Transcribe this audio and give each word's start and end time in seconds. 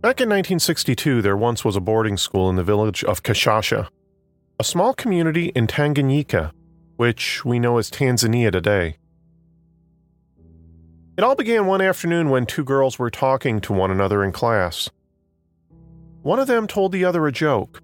Back 0.00 0.22
in 0.22 0.30
1962, 0.30 1.20
there 1.20 1.36
once 1.36 1.62
was 1.62 1.76
a 1.76 1.80
boarding 1.80 2.16
school 2.16 2.48
in 2.48 2.56
the 2.56 2.64
village 2.64 3.04
of 3.04 3.22
Kashasha, 3.22 3.88
a 4.58 4.64
small 4.64 4.94
community 4.94 5.48
in 5.48 5.66
Tanganyika, 5.66 6.52
which 6.96 7.44
we 7.44 7.58
know 7.58 7.76
as 7.76 7.90
Tanzania 7.90 8.50
today. 8.50 8.96
It 11.18 11.22
all 11.22 11.34
began 11.34 11.66
one 11.66 11.82
afternoon 11.82 12.30
when 12.30 12.46
two 12.46 12.64
girls 12.64 12.98
were 12.98 13.10
talking 13.10 13.60
to 13.60 13.74
one 13.74 13.90
another 13.90 14.24
in 14.24 14.32
class. 14.32 14.88
One 16.22 16.38
of 16.38 16.46
them 16.46 16.66
told 16.66 16.92
the 16.92 17.04
other 17.04 17.26
a 17.26 17.32
joke. 17.32 17.82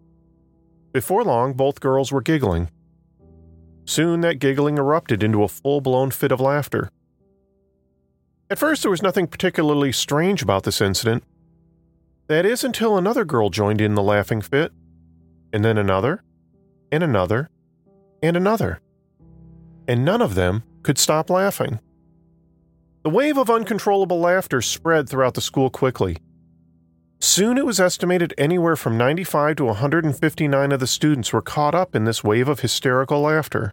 Before 0.93 1.23
long, 1.23 1.52
both 1.52 1.80
girls 1.80 2.12
were 2.12 2.23
giggling. 2.23 2.71
Soon, 3.85 4.23
that 4.23 4.38
giggling 4.38 4.79
erupted 4.79 5.23
into 5.23 5.43
a 5.43 5.48
full 5.48 5.83
blown 5.83 6.10
fit 6.10 6.33
of 6.33 6.41
laughter. 6.41 6.91
At 8.48 8.59
first, 8.59 8.80
there 8.80 8.91
was 8.91 9.02
nothing 9.02 9.27
particularly 9.27 9.93
strange 9.93 10.40
about 10.40 10.62
this 10.62 10.80
incident. 10.80 11.23
That 12.29 12.45
is 12.45 12.65
until 12.65 12.96
another 12.96 13.24
girl 13.24 13.51
joined 13.51 13.80
in 13.80 13.95
the 13.95 14.02
laughing 14.02 14.41
fit, 14.41 14.73
and 15.52 15.65
then 15.65 15.79
another, 15.79 16.24
and 16.91 17.05
another, 17.05 17.51
and 18.21 18.37
another. 18.37 18.80
And 19.87 20.05
none 20.05 20.21
of 20.21 20.35
them 20.35 20.65
could 20.83 20.99
stop 20.99 21.30
laughing. 21.30 21.79
The 23.05 23.10
wave 23.10 23.38
of 23.38 23.49
uncontrollable 23.49 24.18
laughter 24.18 24.60
spread 24.60 25.09
throughout 25.09 25.35
the 25.35 25.41
school 25.41 25.71
quickly. 25.71 26.16
Soon 27.21 27.59
it 27.59 27.65
was 27.65 27.79
estimated 27.79 28.35
anywhere 28.37 28.74
from 28.74 28.99
95 28.99 29.57
to 29.57 29.65
159 29.66 30.73
of 30.73 30.80
the 30.80 30.87
students 30.88 31.33
were 31.33 31.40
caught 31.40 31.77
up 31.77 31.95
in 31.95 32.05
this 32.05 32.24
wave 32.24 32.49
of 32.49 32.61
hysterical 32.61 33.21
laughter. 33.21 33.73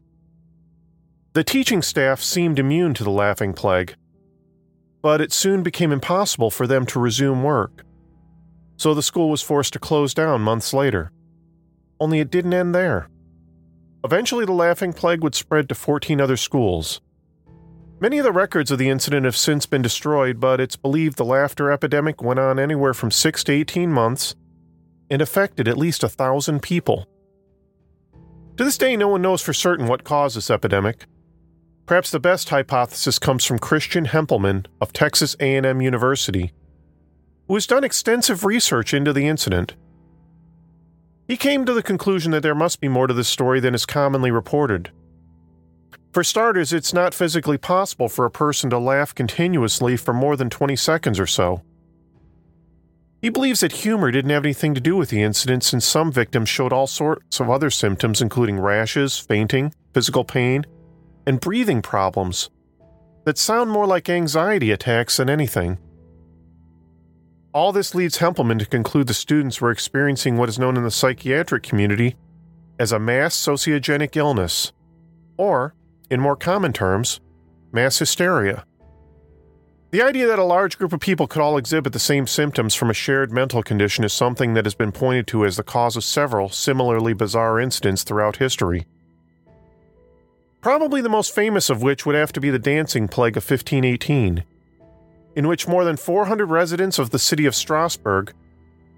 The 1.33 1.43
teaching 1.43 1.81
staff 1.81 2.21
seemed 2.21 2.59
immune 2.59 2.93
to 2.93 3.03
the 3.03 3.09
laughing 3.09 3.53
plague, 3.53 3.95
but 5.01 5.21
it 5.21 5.33
soon 5.33 5.63
became 5.63 5.91
impossible 5.91 6.51
for 6.51 6.67
them 6.67 6.85
to 6.85 6.99
resume 6.99 7.41
work 7.41 7.82
so 8.83 8.93
the 8.93 9.01
school 9.01 9.29
was 9.29 9.41
forced 9.41 9.71
to 9.71 9.79
close 9.79 10.13
down 10.13 10.41
months 10.41 10.73
later. 10.73 11.09
Only 12.01 12.19
it 12.19 12.29
didn't 12.29 12.53
end 12.53 12.75
there. 12.75 13.07
Eventually, 14.03 14.43
the 14.43 14.51
laughing 14.51 14.91
plague 14.91 15.23
would 15.23 15.35
spread 15.35 15.69
to 15.69 15.75
14 15.75 16.19
other 16.19 16.35
schools. 16.35 16.99
Many 18.01 18.17
of 18.17 18.25
the 18.25 18.33
records 18.33 18.71
of 18.71 18.79
the 18.79 18.89
incident 18.89 19.23
have 19.23 19.37
since 19.37 19.65
been 19.65 19.81
destroyed, 19.81 20.41
but 20.41 20.59
it's 20.59 20.75
believed 20.75 21.17
the 21.17 21.23
laughter 21.23 21.71
epidemic 21.71 22.21
went 22.21 22.41
on 22.41 22.59
anywhere 22.59 22.93
from 22.93 23.09
6 23.09 23.45
to 23.45 23.53
18 23.53 23.89
months 23.89 24.35
and 25.09 25.21
affected 25.21 25.69
at 25.69 25.77
least 25.77 26.03
a 26.03 26.09
thousand 26.09 26.61
people. 26.61 27.07
To 28.57 28.65
this 28.65 28.77
day, 28.77 28.97
no 28.97 29.07
one 29.07 29.21
knows 29.21 29.41
for 29.41 29.53
certain 29.53 29.87
what 29.87 30.03
caused 30.03 30.35
this 30.35 30.51
epidemic. 30.51 31.05
Perhaps 31.85 32.11
the 32.11 32.19
best 32.19 32.49
hypothesis 32.49 33.17
comes 33.17 33.45
from 33.45 33.59
Christian 33.59 34.07
Hempelmann 34.07 34.65
of 34.81 34.91
Texas 34.91 35.37
A&M 35.39 35.81
University, 35.81 36.51
has 37.55 37.67
done 37.67 37.83
extensive 37.83 38.45
research 38.45 38.93
into 38.93 39.13
the 39.13 39.27
incident. 39.27 39.75
He 41.27 41.37
came 41.37 41.65
to 41.65 41.73
the 41.73 41.83
conclusion 41.83 42.31
that 42.31 42.41
there 42.43 42.55
must 42.55 42.81
be 42.81 42.87
more 42.87 43.07
to 43.07 43.13
this 43.13 43.27
story 43.27 43.59
than 43.59 43.75
is 43.75 43.85
commonly 43.85 44.31
reported. 44.31 44.91
For 46.13 46.23
starters, 46.23 46.71
it's 46.71 46.93
not 46.93 47.13
physically 47.13 47.57
possible 47.57 48.07
for 48.07 48.25
a 48.25 48.31
person 48.31 48.69
to 48.69 48.77
laugh 48.77 49.15
continuously 49.15 49.97
for 49.97 50.13
more 50.13 50.35
than 50.35 50.49
20 50.49 50.75
seconds 50.75 51.19
or 51.19 51.25
so. 51.25 51.63
He 53.21 53.29
believes 53.29 53.61
that 53.61 53.71
humor 53.71 54.11
didn't 54.11 54.31
have 54.31 54.43
anything 54.43 54.75
to 54.75 54.81
do 54.81 54.97
with 54.97 55.09
the 55.09 55.23
incident 55.23 55.63
since 55.63 55.85
some 55.85 56.11
victims 56.11 56.49
showed 56.49 56.73
all 56.73 56.87
sorts 56.87 57.39
of 57.39 57.49
other 57.49 57.69
symptoms, 57.69 58.21
including 58.21 58.59
rashes, 58.59 59.17
fainting, 59.17 59.73
physical 59.93 60.25
pain, 60.25 60.65
and 61.25 61.39
breathing 61.39 61.81
problems 61.81 62.49
that 63.23 63.37
sound 63.37 63.71
more 63.71 63.87
like 63.87 64.09
anxiety 64.09 64.71
attacks 64.71 65.17
than 65.17 65.29
anything. 65.29 65.77
All 67.53 67.71
this 67.71 67.93
leads 67.93 68.17
Hempelmann 68.17 68.57
to 68.57 68.65
conclude 68.65 69.05
the 69.05 69.13
students 69.13 69.61
were 69.61 69.69
experiencing 69.69 70.37
what 70.37 70.49
is 70.49 70.57
known 70.57 70.75
in 70.75 70.83
the 70.83 70.89
psychiatric 70.89 71.61
community 71.61 72.15
as 72.79 72.91
a 72.91 72.97
mass 72.97 73.35
sociogenic 73.35 74.15
illness, 74.15 74.73
or, 75.37 75.75
in 76.09 76.19
more 76.19 76.35
common 76.35 76.73
terms, 76.73 77.19
mass 77.71 77.99
hysteria. 77.99 78.65
The 79.91 80.01
idea 80.01 80.25
that 80.25 80.39
a 80.39 80.43
large 80.43 80.79
group 80.79 80.93
of 80.93 80.99
people 80.99 81.27
could 81.27 81.43
all 81.43 81.57
exhibit 81.57 81.93
the 81.93 81.99
same 81.99 82.25
symptoms 82.25 82.73
from 82.73 82.89
a 82.89 82.95
shared 82.95 83.31
mental 83.31 83.61
condition 83.61 84.03
is 84.03 84.11
something 84.11 84.55
that 84.55 84.65
has 84.65 84.73
been 84.73 84.91
pointed 84.91 85.27
to 85.27 85.45
as 85.45 85.55
the 85.55 85.61
cause 85.61 85.95
of 85.95 86.03
several 86.03 86.49
similarly 86.49 87.13
bizarre 87.13 87.59
incidents 87.59 88.01
throughout 88.01 88.37
history. 88.37 88.87
Probably 90.61 91.01
the 91.01 91.09
most 91.09 91.35
famous 91.35 91.69
of 91.69 91.83
which 91.83 92.03
would 92.03 92.15
have 92.15 92.33
to 92.33 92.41
be 92.41 92.49
the 92.49 92.57
dancing 92.57 93.07
plague 93.07 93.37
of 93.37 93.43
1518 93.43 94.43
in 95.35 95.47
which 95.47 95.67
more 95.67 95.83
than 95.83 95.97
400 95.97 96.45
residents 96.47 96.99
of 96.99 97.09
the 97.09 97.19
city 97.19 97.45
of 97.45 97.55
Strasbourg 97.55 98.33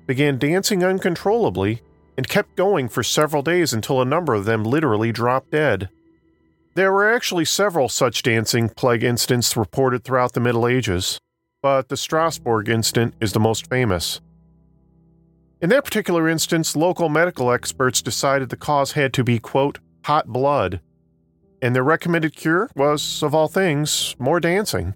began 0.06 0.38
dancing 0.38 0.84
uncontrollably 0.84 1.82
and 2.18 2.28
kept 2.28 2.56
going 2.56 2.88
for 2.88 3.04
several 3.04 3.42
days 3.42 3.74
until 3.74 4.02
a 4.02 4.06
number 4.06 4.34
of 4.34 4.46
them 4.46 4.64
literally 4.64 5.12
dropped 5.12 5.52
dead. 5.52 5.90
There 6.76 6.92
were 6.92 7.14
actually 7.14 7.46
several 7.46 7.88
such 7.90 8.24
dancing 8.24 8.70
plague 8.70 9.04
incidents 9.04 9.56
reported 9.56 10.04
throughout 10.04 10.34
the 10.34 10.42
Middle 10.42 10.68
Ages, 10.68 11.20
but 11.62 11.90
the 11.90 11.98
Strasbourg 11.98 12.70
incident 12.70 13.16
is 13.22 13.34
the 13.34 13.40
most 13.40 13.70
famous. 13.70 14.22
In 15.62 15.70
that 15.70 15.86
particular 15.86 16.28
instance, 16.28 16.76
local 16.76 17.08
medical 17.10 17.52
experts 17.52 18.02
decided 18.02 18.50
the 18.50 18.58
cause 18.58 18.92
had 18.92 19.14
to 19.14 19.24
be, 19.24 19.40
quote, 19.40 19.80
hot 20.04 20.28
blood, 20.28 20.82
and 21.62 21.74
their 21.74 21.84
recommended 21.84 22.36
cure 22.36 22.70
was, 22.76 23.24
of 23.24 23.34
all 23.34 23.48
things, 23.48 24.16
more 24.20 24.40
dancing. 24.40 24.94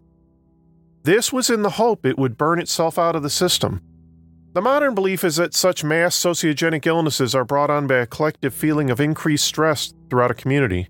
This 1.03 1.31
was 1.31 1.49
in 1.49 1.61
the 1.61 1.71
hope 1.71 2.05
it 2.05 2.17
would 2.17 2.37
burn 2.37 2.59
itself 2.59 2.99
out 2.99 3.15
of 3.15 3.23
the 3.23 3.29
system. 3.29 3.81
The 4.53 4.61
modern 4.61 4.95
belief 4.95 5.23
is 5.23 5.37
that 5.37 5.53
such 5.53 5.83
mass 5.83 6.15
sociogenic 6.15 6.85
illnesses 6.85 7.33
are 7.35 7.45
brought 7.45 7.69
on 7.69 7.87
by 7.87 7.97
a 7.97 8.07
collective 8.07 8.53
feeling 8.53 8.89
of 8.89 8.99
increased 8.99 9.45
stress 9.45 9.93
throughout 10.09 10.31
a 10.31 10.35
community. 10.35 10.89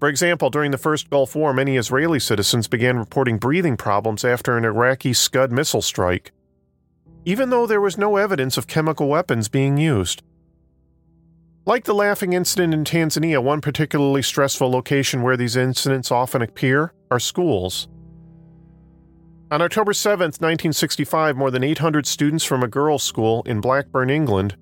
For 0.00 0.08
example, 0.08 0.50
during 0.50 0.72
the 0.72 0.78
first 0.78 1.08
Gulf 1.10 1.36
War, 1.36 1.52
many 1.54 1.76
Israeli 1.76 2.18
citizens 2.18 2.66
began 2.66 2.98
reporting 2.98 3.38
breathing 3.38 3.76
problems 3.76 4.24
after 4.24 4.58
an 4.58 4.64
Iraqi 4.64 5.12
Scud 5.12 5.52
missile 5.52 5.82
strike, 5.82 6.32
even 7.24 7.50
though 7.50 7.66
there 7.66 7.80
was 7.80 7.96
no 7.96 8.16
evidence 8.16 8.58
of 8.58 8.66
chemical 8.66 9.08
weapons 9.08 9.48
being 9.48 9.76
used. 9.76 10.22
Like 11.64 11.84
the 11.84 11.94
laughing 11.94 12.32
incident 12.32 12.74
in 12.74 12.82
Tanzania, 12.82 13.40
one 13.40 13.60
particularly 13.60 14.22
stressful 14.22 14.68
location 14.68 15.22
where 15.22 15.36
these 15.36 15.54
incidents 15.54 16.10
often 16.10 16.42
appear 16.42 16.92
are 17.08 17.20
schools. 17.20 17.86
On 19.52 19.60
October 19.60 19.92
7, 19.92 20.28
1965, 20.28 21.36
more 21.36 21.50
than 21.50 21.62
800 21.62 22.06
students 22.06 22.42
from 22.42 22.62
a 22.62 22.66
girls' 22.66 23.02
school 23.02 23.42
in 23.42 23.60
Blackburn, 23.60 24.08
England, 24.08 24.56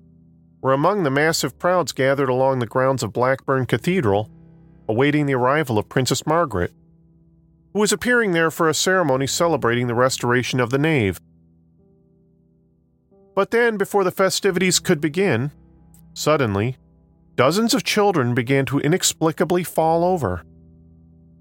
were 0.61 0.73
among 0.73 1.03
the 1.03 1.09
massive 1.09 1.57
crowds 1.57 1.93
gathered 1.93 2.27
along 2.27 2.59
the 2.59 2.65
grounds 2.65 3.01
of 3.01 3.13
Blackburn 3.13 3.65
Cathedral, 3.65 4.29
awaiting 4.89 5.27
the 5.27 5.33
arrival 5.33 5.77
of 5.77 5.87
Princess 5.87 6.27
Margaret, 6.27 6.73
who 7.71 7.79
was 7.79 7.93
appearing 7.93 8.33
there 8.33 8.51
for 8.51 8.67
a 8.67 8.73
ceremony 8.73 9.27
celebrating 9.27 9.87
the 9.87 9.95
restoration 9.95 10.59
of 10.59 10.71
the 10.71 10.77
nave. 10.77 11.21
But 13.33 13.51
then, 13.51 13.77
before 13.77 14.03
the 14.03 14.11
festivities 14.11 14.79
could 14.79 14.99
begin, 14.99 15.51
suddenly, 16.13 16.75
dozens 17.37 17.73
of 17.73 17.85
children 17.85 18.33
began 18.33 18.65
to 18.65 18.79
inexplicably 18.79 19.63
fall 19.63 20.03
over. 20.03 20.43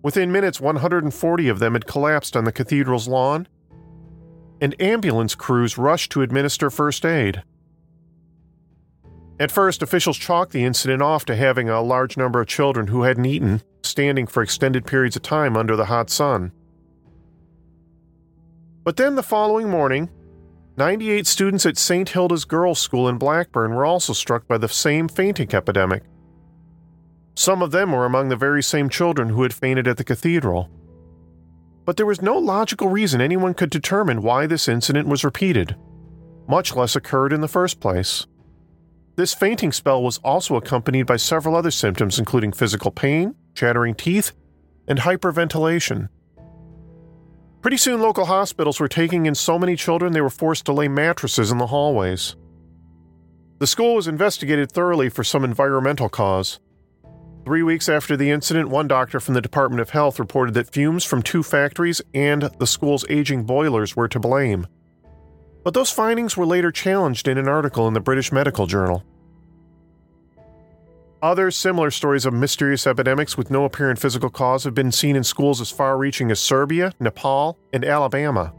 Within 0.03 0.33
minutes, 0.33 0.61
140 0.61 1.49
of 1.49 1.59
them 1.59 1.75
had 1.75 1.87
collapsed 1.87 2.37
on 2.37 2.45
the 2.45 2.53
cathedral's 2.53 3.09
lawn, 3.09 3.47
and 4.61 4.81
ambulance 4.81 5.35
crews 5.35 5.77
rushed 5.77 6.11
to 6.13 6.23
administer 6.23 6.71
first 6.71 7.05
aid. 7.05 7.43
At 9.39 9.51
first, 9.51 9.83
officials 9.83 10.19
chalked 10.19 10.53
the 10.53 10.65
incident 10.65 11.03
off 11.03 11.25
to 11.27 11.37
having 11.37 11.69
a 11.69 11.81
large 11.81 12.17
number 12.17 12.41
of 12.41 12.47
children 12.47 12.89
who 12.89 13.03
hadn't 13.03 13.25
eaten 13.25 13.63
standing 13.83 14.27
for 14.27 14.43
extended 14.43 14.85
periods 14.87 15.17
of 15.17 15.23
time 15.23 15.57
under 15.57 15.77
the 15.77 15.87
hot 15.87 16.11
sun. 16.11 16.53
But 18.85 18.97
then 18.97 19.15
the 19.15 19.23
following 19.23 19.69
morning, 19.69 20.11
98 20.77 21.27
students 21.27 21.67
at 21.67 21.79
St. 21.79 22.09
Hilda's 22.09 22.45
Girls' 22.45 22.79
School 22.79 23.09
in 23.09 23.19
Blackburn 23.19 23.75
were 23.75 23.85
also 23.85 24.13
struck 24.13 24.47
by 24.47 24.59
the 24.59 24.69
same 24.69 25.09
fainting 25.09 25.55
epidemic. 25.55 26.05
Some 27.41 27.63
of 27.63 27.71
them 27.71 27.93
were 27.93 28.05
among 28.05 28.29
the 28.29 28.37
very 28.37 28.63
same 28.63 28.91
children 28.91 29.31
who 29.31 29.45
had 29.45 29.55
fainted 29.55 29.89
at 29.89 29.97
the 29.97 30.05
cathedral. 30.05 30.69
but 31.87 31.97
there 31.97 32.05
was 32.05 32.21
no 32.21 32.37
logical 32.37 32.89
reason 32.89 33.23
anyone 33.23 33.55
could 33.55 33.71
determine 33.71 34.21
why 34.21 34.47
this 34.47 34.69
incident 34.69 35.09
was 35.09 35.25
repeated, 35.25 35.75
much 36.47 36.77
less 36.77 36.95
occurred 36.95 37.33
in 37.33 37.41
the 37.41 37.49
first 37.49 37.81
place. 37.81 38.27
This 39.17 39.33
fainting 39.33 39.73
spell 39.73 40.03
was 40.03 40.19
also 40.19 40.57
accompanied 40.57 41.07
by 41.07 41.17
several 41.17 41.57
other 41.57 41.71
symptoms, 41.71 42.19
including 42.19 42.53
physical 42.53 42.91
pain, 42.91 43.35
chattering 43.55 43.95
teeth, 43.95 44.33
and 44.87 44.99
hyperventilation. 44.99 46.11
Pretty 47.63 47.79
soon, 47.79 48.03
local 48.03 48.27
hospitals 48.27 48.79
were 48.79 48.87
taking 48.87 49.25
in 49.25 49.35
so 49.35 49.59
many 49.59 49.77
children 49.77 50.13
they 50.13 50.21
were 50.21 50.29
forced 50.29 50.67
to 50.67 50.75
lay 50.75 50.89
mattresses 50.89 51.51
in 51.51 51.57
the 51.57 51.69
hallways. 51.69 52.37
The 53.61 53.67
school 53.67 53.95
was 53.95 54.07
investigated 54.07 54.71
thoroughly 54.71 55.09
for 55.09 55.25
some 55.25 55.43
environmental 55.43 56.11
cause. 56.11 56.61
Three 57.45 57.63
weeks 57.63 57.89
after 57.89 58.17
the 58.17 58.31
incident, 58.31 58.69
one 58.69 58.87
doctor 58.87 59.19
from 59.19 59.35
the 59.35 59.41
Department 59.41 59.81
of 59.81 59.91
Health 59.91 60.19
reported 60.19 60.55
that 60.55 60.73
fumes 60.73 61.05
from 61.05 61.23
two 61.23 61.43
factories 61.43 62.03
and 62.13 62.43
the 62.59 62.67
school's 62.67 63.05
aging 63.09 63.45
boilers 63.45 63.97
were 63.97 64.09
to 64.09 64.21
blame. 64.21 64.67
But 65.65 65.75
those 65.75 65.91
findings 65.91 66.37
were 66.37 66.47
later 66.47 66.71
challenged 66.71 67.29
in 67.29 67.39
an 67.39 67.49
article 67.49 67.89
in 67.89 67.95
the 67.95 68.01
British 68.01 68.31
Medical 68.31 68.67
Journal. 68.67 69.05
Other 71.23 71.51
similar 71.51 71.91
stories 71.91 72.25
of 72.25 72.33
mysterious 72.33 72.87
epidemics 72.87 73.37
with 73.37 73.51
no 73.51 73.65
apparent 73.65 73.99
physical 73.99 74.31
cause 74.31 74.65
have 74.65 74.75
been 74.75 74.93
seen 74.93 75.17
in 75.17 75.25
schools 75.25 75.61
as 75.61 75.71
far 75.71 75.99
reaching 75.99 76.31
as 76.31 76.41
Serbia, 76.41 76.93
Nepal, 76.99 77.59
and 77.73 77.85
Alabama. 77.85 78.55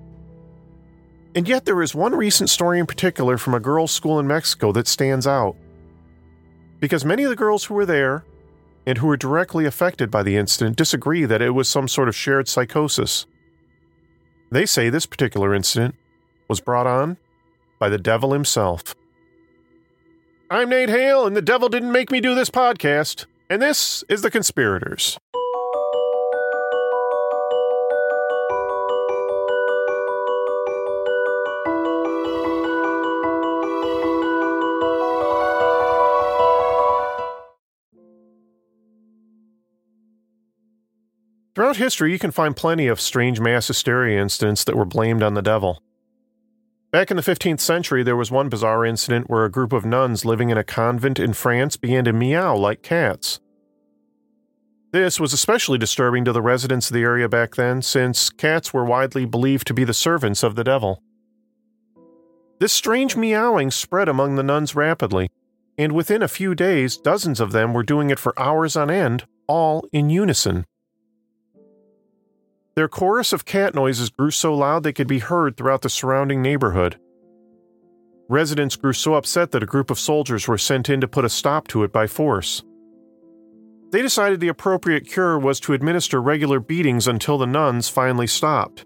And 1.34 1.48
yet, 1.48 1.66
there 1.66 1.82
is 1.82 1.96
one 1.96 2.14
recent 2.14 2.50
story 2.50 2.80
in 2.80 2.86
particular 2.86 3.38
from 3.38 3.54
a 3.54 3.60
girls' 3.60 3.92
school 3.92 4.20
in 4.20 4.28
Mexico 4.28 4.72
that 4.74 4.88
stands 4.88 5.26
out. 5.26 5.56
Because 6.80 7.06
many 7.06 7.24
of 7.24 7.30
the 7.30 7.36
girls 7.36 7.64
who 7.64 7.74
were 7.74 7.86
there 7.86 8.26
and 8.86 8.98
who 8.98 9.08
were 9.08 9.18
directly 9.18 9.66
affected 9.66 10.10
by 10.10 10.24
the 10.24 10.38
incident 10.38 10.78
disagree 10.78 11.26
that 11.26 11.42
it 11.42 11.52
was 11.52 11.68
some 11.68 11.88
sort 11.88 12.08
of 12.08 12.16
shared 12.16 12.48
psychosis. 12.48 13.26
They 14.52 14.66
say 14.66 14.90
this 14.90 15.06
particular 15.06 15.54
incident 15.54 15.96
was 16.48 16.60
brought 16.60 16.88
on 16.88 17.18
by 17.80 17.90
the 17.90 17.98
devil 17.98 18.34
himself. 18.34 18.96
I'm 20.50 20.70
Nate 20.70 20.90
Hale, 20.90 21.26
and 21.26 21.36
the 21.36 21.42
devil 21.42 21.70
didn't 21.70 21.94
make 21.94 22.12
me 22.12 22.20
do 22.20 22.36
this 22.36 22.50
podcast. 22.50 23.26
And 23.50 23.62
this 23.62 24.04
is 24.10 24.22
The 24.22 24.32
Conspirators. 24.32 25.18
Throughout 41.62 41.78
history, 41.78 42.12
you 42.12 42.18
can 42.18 42.32
find 42.32 42.58
plenty 42.58 42.88
of 42.88 43.00
strange 43.00 43.40
mass 43.40 43.68
hysteria 43.68 44.20
incidents 44.20 44.64
that 44.64 44.76
were 44.76 44.84
blamed 44.84 45.22
on 45.22 45.36
the 45.36 45.44
devil. 45.44 45.84
Back 46.90 47.12
in 47.12 47.18
the 47.18 47.22
15th 47.22 47.60
century, 47.60 48.02
there 48.02 48.16
was 48.16 48.32
one 48.32 48.50
bizarre 48.50 48.84
incident 48.84 49.30
where 49.30 49.46
a 49.46 49.52
group 49.52 49.72
of 49.72 49.86
nuns 49.86 50.26
living 50.26 50.50
in 50.50 50.58
a 50.58 50.64
convent 50.64 51.20
in 51.20 51.34
France 51.34 51.78
began 51.78 52.04
to 52.06 52.14
meow 52.14 52.56
like 52.56 52.82
cats. 52.82 53.40
This 54.92 55.20
was 55.20 55.34
especially 55.34 55.78
disturbing 55.78 56.26
to 56.26 56.34
the 56.34 56.42
residents 56.42 56.90
of 56.90 56.96
the 56.96 57.04
area 57.04 57.30
back 57.30 57.54
then, 57.54 57.84
since 57.84 58.32
cats 58.32 58.74
were 58.74 58.84
widely 58.84 59.26
believed 59.26 59.68
to 59.68 59.76
be 59.76 59.84
the 59.84 59.94
servants 59.94 60.42
of 60.42 60.56
the 60.56 60.64
devil. 60.64 61.04
This 62.60 62.74
strange 62.74 63.16
meowing 63.16 63.70
spread 63.70 64.10
among 64.10 64.36
the 64.36 64.42
nuns 64.42 64.74
rapidly, 64.74 65.30
and 65.78 65.92
within 65.92 66.24
a 66.24 66.28
few 66.28 66.56
days, 66.56 66.98
dozens 66.98 67.40
of 67.40 67.52
them 67.52 67.72
were 67.76 67.84
doing 67.84 68.10
it 68.10 68.18
for 68.18 68.34
hours 68.36 68.76
on 68.76 68.90
end, 68.90 69.26
all 69.48 69.88
in 69.94 70.10
unison. 70.10 70.66
Their 72.76 72.88
chorus 72.88 73.34
of 73.34 73.46
cat 73.46 73.76
noises 73.76 74.10
grew 74.10 74.32
so 74.32 74.54
loud 74.54 74.84
they 74.84 74.94
could 74.94 75.08
be 75.08 75.20
heard 75.20 75.58
throughout 75.58 75.82
the 75.82 75.90
surrounding 75.90 76.42
neighborhood. 76.42 76.98
Residents 78.30 78.78
grew 78.78 78.94
so 78.94 79.16
upset 79.16 79.52
that 79.52 79.64
a 79.64 79.66
group 79.66 79.92
of 79.92 80.00
soldiers 80.00 80.48
were 80.48 80.58
sent 80.58 80.90
in 80.90 81.02
to 81.02 81.08
put 81.08 81.26
a 81.26 81.30
stop 81.30 81.68
to 81.68 81.84
it 81.84 81.92
by 81.92 82.08
force. 82.08 82.64
They 83.92 84.02
decided 84.02 84.40
the 84.40 84.48
appropriate 84.48 85.06
cure 85.06 85.38
was 85.38 85.60
to 85.62 85.74
administer 85.74 86.22
regular 86.22 86.62
beatings 86.62 87.10
until 87.10 87.38
the 87.38 87.46
nuns 87.46 87.90
finally 87.90 88.28
stopped. 88.28 88.86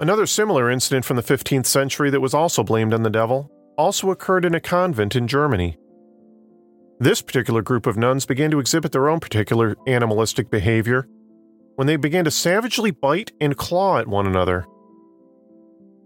Another 0.00 0.26
similar 0.26 0.68
incident 0.68 1.04
from 1.04 1.16
the 1.16 1.22
15th 1.22 1.66
century 1.66 2.10
that 2.10 2.20
was 2.20 2.34
also 2.34 2.64
blamed 2.64 2.92
on 2.92 3.04
the 3.04 3.10
devil 3.10 3.48
also 3.76 4.10
occurred 4.10 4.44
in 4.44 4.56
a 4.56 4.60
convent 4.60 5.14
in 5.14 5.28
Germany. 5.28 5.76
This 6.98 7.22
particular 7.22 7.62
group 7.62 7.86
of 7.86 7.96
nuns 7.96 8.26
began 8.26 8.50
to 8.50 8.58
exhibit 8.58 8.90
their 8.90 9.08
own 9.08 9.20
particular 9.20 9.76
animalistic 9.86 10.50
behavior 10.50 11.06
when 11.78 11.86
they 11.86 11.94
began 11.94 12.24
to 12.24 12.30
savagely 12.30 12.90
bite 12.90 13.30
and 13.40 13.56
claw 13.56 13.98
at 13.98 14.08
one 14.08 14.26
another. 14.26 14.66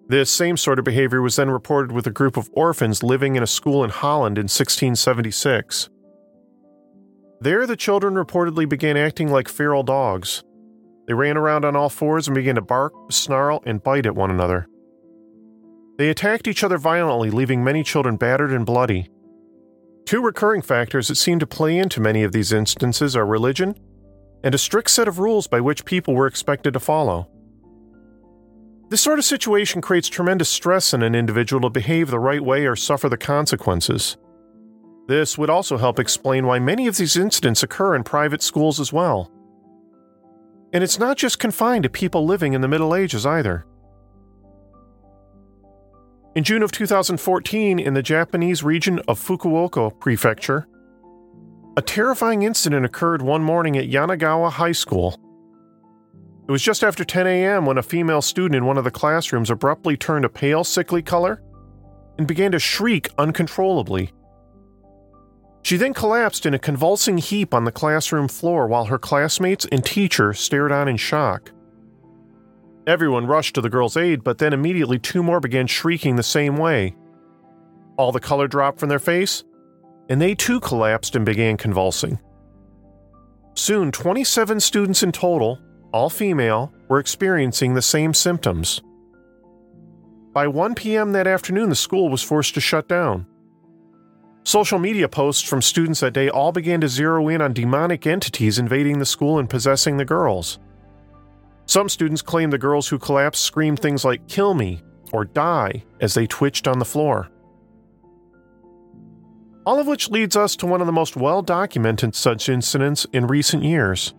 This 0.06 0.28
same 0.28 0.58
sort 0.58 0.78
of 0.78 0.84
behavior 0.84 1.22
was 1.22 1.36
then 1.36 1.48
reported 1.48 1.92
with 1.92 2.06
a 2.06 2.10
group 2.10 2.36
of 2.36 2.50
orphans 2.52 3.02
living 3.02 3.36
in 3.36 3.42
a 3.42 3.46
school 3.46 3.82
in 3.82 3.88
Holland 3.88 4.36
in 4.36 4.42
1676. 4.42 5.88
There, 7.40 7.66
the 7.66 7.74
children 7.74 8.16
reportedly 8.16 8.68
began 8.68 8.98
acting 8.98 9.30
like 9.30 9.48
feral 9.48 9.82
dogs. 9.82 10.44
They 11.06 11.14
ran 11.14 11.38
around 11.38 11.64
on 11.64 11.74
all 11.74 11.88
fours 11.88 12.28
and 12.28 12.34
began 12.34 12.56
to 12.56 12.60
bark, 12.60 12.92
snarl, 13.10 13.62
and 13.64 13.82
bite 13.82 14.04
at 14.04 14.14
one 14.14 14.30
another. 14.30 14.66
They 15.96 16.10
attacked 16.10 16.46
each 16.48 16.62
other 16.62 16.76
violently, 16.76 17.30
leaving 17.30 17.64
many 17.64 17.82
children 17.82 18.16
battered 18.16 18.52
and 18.52 18.66
bloody. 18.66 19.08
Two 20.04 20.20
recurring 20.20 20.60
factors 20.60 21.08
that 21.08 21.14
seem 21.14 21.38
to 21.38 21.46
play 21.46 21.78
into 21.78 21.98
many 21.98 22.24
of 22.24 22.32
these 22.32 22.52
instances 22.52 23.16
are 23.16 23.24
religion 23.24 23.74
and 24.44 24.54
a 24.54 24.58
strict 24.58 24.90
set 24.90 25.08
of 25.08 25.18
rules 25.18 25.46
by 25.46 25.60
which 25.60 25.84
people 25.84 26.14
were 26.14 26.26
expected 26.26 26.72
to 26.74 26.80
follow. 26.80 27.28
This 28.88 29.00
sort 29.00 29.18
of 29.18 29.24
situation 29.24 29.80
creates 29.80 30.08
tremendous 30.08 30.48
stress 30.48 30.92
in 30.92 31.02
an 31.02 31.14
individual 31.14 31.62
to 31.62 31.70
behave 31.70 32.10
the 32.10 32.18
right 32.18 32.42
way 32.42 32.66
or 32.66 32.76
suffer 32.76 33.08
the 33.08 33.16
consequences. 33.16 34.18
This 35.08 35.38
would 35.38 35.50
also 35.50 35.78
help 35.78 35.98
explain 35.98 36.46
why 36.46 36.58
many 36.58 36.86
of 36.86 36.96
these 36.96 37.16
incidents 37.16 37.62
occur 37.62 37.94
in 37.94 38.04
private 38.04 38.42
schools 38.42 38.78
as 38.78 38.92
well. 38.92 39.30
And 40.72 40.84
it's 40.84 40.98
not 40.98 41.16
just 41.16 41.38
confined 41.38 41.84
to 41.84 41.90
people 41.90 42.26
living 42.26 42.52
in 42.52 42.60
the 42.60 42.68
Middle 42.68 42.94
Ages 42.94 43.26
either. 43.26 43.66
In 46.34 46.44
June 46.44 46.62
of 46.62 46.72
2014, 46.72 47.78
in 47.78 47.94
the 47.94 48.02
Japanese 48.02 48.62
region 48.62 49.00
of 49.08 49.20
Fukuoka 49.20 49.98
Prefecture, 50.00 50.66
a 51.76 51.82
terrifying 51.82 52.42
incident 52.42 52.84
occurred 52.84 53.22
one 53.22 53.42
morning 53.42 53.78
at 53.78 53.88
Yanagawa 53.88 54.50
High 54.50 54.72
School. 54.72 55.16
It 56.46 56.52
was 56.52 56.62
just 56.62 56.84
after 56.84 57.04
10 57.04 57.26
a.m. 57.26 57.64
when 57.64 57.78
a 57.78 57.82
female 57.82 58.20
student 58.20 58.56
in 58.56 58.66
one 58.66 58.76
of 58.76 58.84
the 58.84 58.90
classrooms 58.90 59.48
abruptly 59.48 59.96
turned 59.96 60.24
a 60.24 60.28
pale, 60.28 60.64
sickly 60.64 61.02
color 61.02 61.42
and 62.18 62.26
began 62.26 62.52
to 62.52 62.58
shriek 62.58 63.08
uncontrollably. 63.16 64.12
She 65.62 65.76
then 65.76 65.94
collapsed 65.94 66.44
in 66.44 66.54
a 66.54 66.58
convulsing 66.58 67.18
heap 67.18 67.54
on 67.54 67.64
the 67.64 67.72
classroom 67.72 68.28
floor 68.28 68.66
while 68.66 68.86
her 68.86 68.98
classmates 68.98 69.64
and 69.70 69.84
teacher 69.84 70.34
stared 70.34 70.72
on 70.72 70.88
in 70.88 70.96
shock. 70.96 71.52
Everyone 72.86 73.26
rushed 73.26 73.54
to 73.54 73.60
the 73.60 73.70
girl's 73.70 73.96
aid, 73.96 74.24
but 74.24 74.38
then 74.38 74.52
immediately 74.52 74.98
two 74.98 75.22
more 75.22 75.38
began 75.38 75.68
shrieking 75.68 76.16
the 76.16 76.22
same 76.22 76.56
way. 76.56 76.96
All 77.96 78.10
the 78.10 78.20
color 78.20 78.48
dropped 78.48 78.80
from 78.80 78.88
their 78.88 78.98
face, 78.98 79.44
and 80.08 80.20
they 80.20 80.34
too 80.34 80.60
collapsed 80.60 81.16
and 81.16 81.24
began 81.24 81.56
convulsing. 81.56 82.18
Soon, 83.54 83.92
27 83.92 84.60
students 84.60 85.02
in 85.02 85.12
total, 85.12 85.58
all 85.92 86.08
female, 86.10 86.72
were 86.88 86.98
experiencing 86.98 87.74
the 87.74 87.82
same 87.82 88.14
symptoms. 88.14 88.80
By 90.32 90.48
1 90.48 90.74
p.m. 90.74 91.12
that 91.12 91.26
afternoon, 91.26 91.68
the 91.68 91.74
school 91.74 92.08
was 92.08 92.22
forced 92.22 92.54
to 92.54 92.60
shut 92.60 92.88
down. 92.88 93.26
Social 94.44 94.78
media 94.78 95.08
posts 95.08 95.48
from 95.48 95.62
students 95.62 96.00
that 96.00 96.14
day 96.14 96.28
all 96.28 96.50
began 96.50 96.80
to 96.80 96.88
zero 96.88 97.28
in 97.28 97.40
on 97.40 97.52
demonic 97.52 98.06
entities 98.06 98.58
invading 98.58 98.98
the 98.98 99.06
school 99.06 99.38
and 99.38 99.48
possessing 99.48 99.98
the 99.98 100.04
girls. 100.04 100.58
Some 101.66 101.88
students 101.88 102.22
claimed 102.22 102.52
the 102.52 102.58
girls 102.58 102.88
who 102.88 102.98
collapsed 102.98 103.44
screamed 103.44 103.80
things 103.80 104.04
like, 104.04 104.26
kill 104.26 104.54
me, 104.54 104.82
or 105.12 105.24
die, 105.24 105.84
as 106.00 106.14
they 106.14 106.26
twitched 106.26 106.66
on 106.66 106.78
the 106.78 106.84
floor. 106.84 107.30
All 109.64 109.78
of 109.78 109.86
which 109.86 110.10
leads 110.10 110.36
us 110.36 110.56
to 110.56 110.66
one 110.66 110.80
of 110.80 110.86
the 110.86 110.92
most 110.92 111.16
well 111.16 111.42
documented 111.42 112.14
such 112.14 112.48
incidents 112.48 113.06
in 113.12 113.26
recent 113.26 113.62
years. 113.62 114.14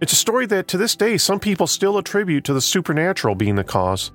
It's 0.00 0.12
a 0.12 0.16
story 0.16 0.46
that 0.46 0.68
to 0.68 0.76
this 0.76 0.96
day 0.96 1.16
some 1.16 1.40
people 1.40 1.66
still 1.66 1.96
attribute 1.96 2.44
to 2.44 2.52
the 2.52 2.60
supernatural 2.60 3.34
being 3.34 3.54
the 3.54 3.64
cause. 3.64 4.10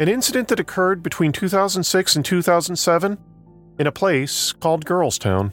An 0.00 0.08
incident 0.08 0.48
that 0.48 0.60
occurred 0.60 1.02
between 1.02 1.32
2006 1.32 2.16
and 2.16 2.24
2007 2.24 3.18
in 3.78 3.86
a 3.86 3.92
place 3.92 4.52
called 4.52 4.84
Girlstown. 4.84 5.52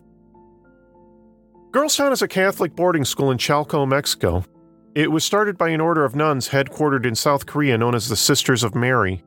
Girlstown 1.72 2.12
is 2.12 2.22
a 2.22 2.28
Catholic 2.28 2.76
boarding 2.76 3.06
school 3.06 3.32
in 3.32 3.38
Chalco, 3.38 3.88
Mexico. 3.88 4.44
It 4.96 5.12
was 5.12 5.24
started 5.24 5.58
by 5.58 5.70
an 5.70 5.82
order 5.82 6.06
of 6.06 6.16
nuns 6.16 6.50
headquartered 6.50 7.06
in 7.06 7.16
South 7.16 7.46
Korea 7.46 7.78
known 7.78 7.96
as 7.96 8.10
the 8.10 8.16
Sisters 8.16 8.64
of 8.64 8.76
Mary. 8.76 9.24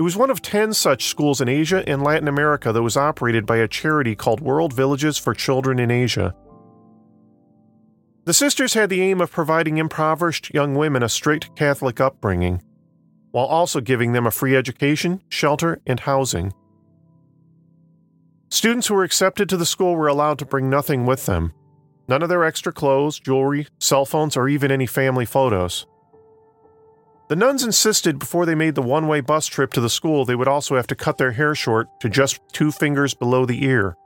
It 0.00 0.02
was 0.02 0.16
one 0.16 0.30
of 0.30 0.40
10 0.40 0.72
such 0.72 1.08
schools 1.08 1.42
in 1.42 1.48
Asia 1.50 1.86
and 1.86 2.02
Latin 2.02 2.26
America 2.26 2.72
that 2.72 2.82
was 2.82 2.96
operated 2.96 3.44
by 3.44 3.58
a 3.58 3.68
charity 3.68 4.16
called 4.16 4.40
World 4.40 4.72
Villages 4.72 5.18
for 5.18 5.34
Children 5.34 5.78
in 5.78 5.90
Asia. 5.90 6.34
The 8.24 8.32
sisters 8.32 8.72
had 8.72 8.88
the 8.88 9.02
aim 9.02 9.20
of 9.20 9.30
providing 9.30 9.76
impoverished 9.76 10.54
young 10.54 10.74
women 10.74 11.02
a 11.02 11.08
strict 11.10 11.54
Catholic 11.54 12.00
upbringing, 12.00 12.62
while 13.32 13.44
also 13.44 13.82
giving 13.82 14.14
them 14.14 14.26
a 14.26 14.30
free 14.30 14.56
education, 14.56 15.20
shelter, 15.28 15.82
and 15.86 16.00
housing. 16.00 16.54
Students 18.48 18.86
who 18.86 18.94
were 18.94 19.04
accepted 19.04 19.50
to 19.50 19.58
the 19.58 19.66
school 19.66 19.96
were 19.96 20.08
allowed 20.08 20.38
to 20.38 20.46
bring 20.46 20.70
nothing 20.70 21.04
with 21.04 21.26
them 21.26 21.52
none 22.08 22.22
of 22.22 22.30
their 22.30 22.42
extra 22.42 22.72
clothes, 22.72 23.20
jewelry, 23.20 23.66
cell 23.78 24.06
phones, 24.06 24.34
or 24.34 24.48
even 24.48 24.72
any 24.72 24.86
family 24.86 25.26
photos. 25.26 25.86
The 27.30 27.36
nuns 27.36 27.62
insisted 27.62 28.18
before 28.18 28.44
they 28.44 28.56
made 28.56 28.74
the 28.74 28.82
one 28.82 29.06
way 29.06 29.20
bus 29.20 29.46
trip 29.46 29.72
to 29.74 29.80
the 29.80 29.88
school 29.88 30.24
they 30.24 30.34
would 30.34 30.48
also 30.48 30.74
have 30.74 30.88
to 30.88 30.96
cut 30.96 31.16
their 31.16 31.30
hair 31.30 31.54
short 31.54 31.88
to 32.00 32.08
just 32.08 32.40
two 32.52 32.72
fingers 32.72 33.14
below 33.14 33.46
the 33.46 33.64
ear. 33.64 33.96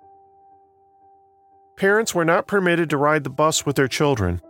Parents 1.79 2.15
were 2.15 2.27
not 2.27 2.47
permitted 2.47 2.91
to 2.91 2.99
ride 2.99 3.25
the 3.25 3.31
bus 3.31 3.65
with 3.65 3.77
their 3.77 3.89
children. 3.89 4.43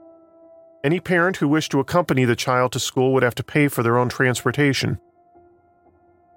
Any 0.83 0.99
parent 0.99 1.37
who 1.37 1.47
wished 1.47 1.71
to 1.71 1.79
accompany 1.79 2.25
the 2.25 2.35
child 2.35 2.73
to 2.73 2.81
school 2.81 3.13
would 3.13 3.23
have 3.23 3.37
to 3.37 3.45
pay 3.45 3.69
for 3.69 3.85
their 3.85 3.97
own 3.97 4.09
transportation. 4.09 4.99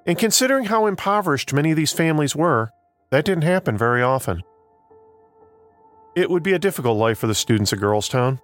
And 0.06 0.15
considering 0.20 0.65
how 0.65 0.86
impoverished 0.86 1.53
many 1.53 1.72
of 1.72 1.77
these 1.77 1.91
families 1.91 2.36
were, 2.36 2.70
that 3.10 3.25
didn't 3.25 3.46
happen 3.46 3.79
very 3.79 4.03
often. 4.03 4.44
It 6.15 6.29
would 6.29 6.44
be 6.44 6.53
a 6.53 6.60
difficult 6.60 7.00
life 7.00 7.17
for 7.17 7.25
the 7.25 7.34
students 7.34 7.74
at 7.74 7.79
Girlstown, 7.79 8.39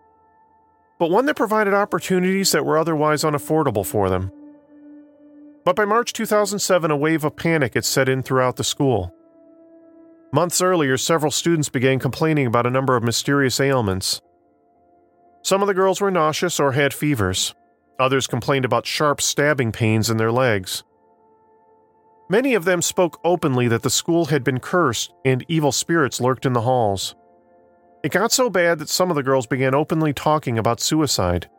but 0.99 1.09
one 1.09 1.25
that 1.25 1.35
provided 1.35 1.73
opportunities 1.73 2.51
that 2.51 2.65
were 2.65 2.77
otherwise 2.77 3.23
unaffordable 3.23 3.85
for 3.85 4.09
them. 4.09 4.31
But 5.65 5.75
by 5.75 5.85
March 5.85 6.13
2007, 6.13 6.91
a 6.91 6.97
wave 6.97 7.23
of 7.23 7.35
panic 7.35 7.73
had 7.73 7.85
set 7.85 8.09
in 8.09 8.21
throughout 8.21 8.57
the 8.57 8.63
school. 8.63 9.13
Months 10.31 10.61
earlier, 10.61 10.97
several 10.97 11.31
students 11.31 11.69
began 11.69 11.99
complaining 11.99 12.47
about 12.47 12.65
a 12.65 12.71
number 12.71 12.95
of 12.95 13.03
mysterious 13.03 13.59
ailments. 13.59 14.19
Some 15.41 15.61
of 15.61 15.67
the 15.67 15.73
girls 15.73 16.01
were 16.01 16.11
nauseous 16.11 16.59
or 16.59 16.71
had 16.71 16.93
fevers. 16.93 17.53
Others 17.99 18.27
complained 18.27 18.65
about 18.65 18.87
sharp 18.87 19.21
stabbing 19.21 19.71
pains 19.71 20.09
in 20.09 20.17
their 20.17 20.31
legs. 20.31 20.83
Many 22.29 22.55
of 22.55 22.65
them 22.65 22.81
spoke 22.81 23.19
openly 23.23 23.67
that 23.67 23.83
the 23.83 23.89
school 23.89 24.25
had 24.25 24.43
been 24.43 24.59
cursed 24.59 25.13
and 25.23 25.45
evil 25.47 25.71
spirits 25.71 26.19
lurked 26.19 26.45
in 26.45 26.53
the 26.53 26.61
halls. 26.61 27.15
It 28.03 28.11
got 28.11 28.33
so 28.33 28.49
bad 28.49 28.79
that 28.79 28.89
some 28.89 29.09
of 29.09 29.15
the 29.15 29.23
girls 29.23 29.47
began 29.47 29.73
openly 29.73 30.11
talking 30.11 30.57
about 30.57 30.81
suicide. 30.81 31.49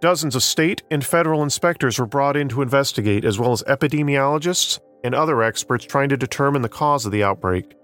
Dozens 0.00 0.34
of 0.34 0.42
state 0.42 0.82
and 0.90 1.06
federal 1.06 1.44
inspectors 1.44 2.00
were 2.00 2.06
brought 2.06 2.36
in 2.36 2.48
to 2.48 2.62
investigate, 2.62 3.24
as 3.24 3.38
well 3.38 3.52
as 3.52 3.62
epidemiologists 3.62 4.80
and 5.04 5.14
other 5.14 5.42
experts 5.42 5.84
trying 5.84 6.08
to 6.08 6.16
determine 6.16 6.62
the 6.62 6.68
cause 6.68 7.06
of 7.06 7.12
the 7.12 7.22
outbreak. 7.22 7.76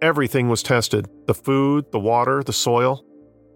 Everything 0.00 0.48
was 0.48 0.62
tested 0.62 1.06
the 1.26 1.34
food, 1.34 1.84
the 1.92 1.98
water, 1.98 2.42
the 2.42 2.52
soil. 2.52 3.04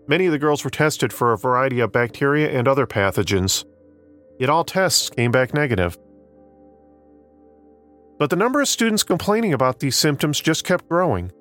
Many 0.06 0.26
of 0.26 0.32
the 0.32 0.38
girls 0.38 0.62
were 0.62 0.70
tested 0.70 1.12
for 1.12 1.32
a 1.32 1.38
variety 1.38 1.80
of 1.80 1.92
bacteria 1.92 2.50
and 2.50 2.68
other 2.68 2.86
pathogens. 2.86 3.64
Yet 4.38 4.50
all 4.50 4.64
tests 4.64 5.08
came 5.08 5.30
back 5.30 5.54
negative. 5.54 5.98
But 8.18 8.28
the 8.28 8.36
number 8.36 8.60
of 8.60 8.68
students 8.68 9.02
complaining 9.02 9.54
about 9.54 9.80
these 9.80 9.96
symptoms 9.96 10.40
just 10.40 10.64
kept 10.64 10.88
growing. 10.88 11.32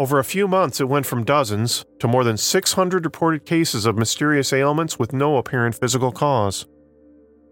Over 0.00 0.18
a 0.18 0.24
few 0.24 0.48
months, 0.48 0.80
it 0.80 0.88
went 0.88 1.04
from 1.04 1.24
dozens 1.24 1.84
to 1.98 2.08
more 2.08 2.24
than 2.24 2.38
600 2.38 3.04
reported 3.04 3.44
cases 3.44 3.84
of 3.84 3.98
mysterious 3.98 4.50
ailments 4.50 4.98
with 4.98 5.12
no 5.12 5.36
apparent 5.36 5.74
physical 5.74 6.10
cause. 6.10 6.64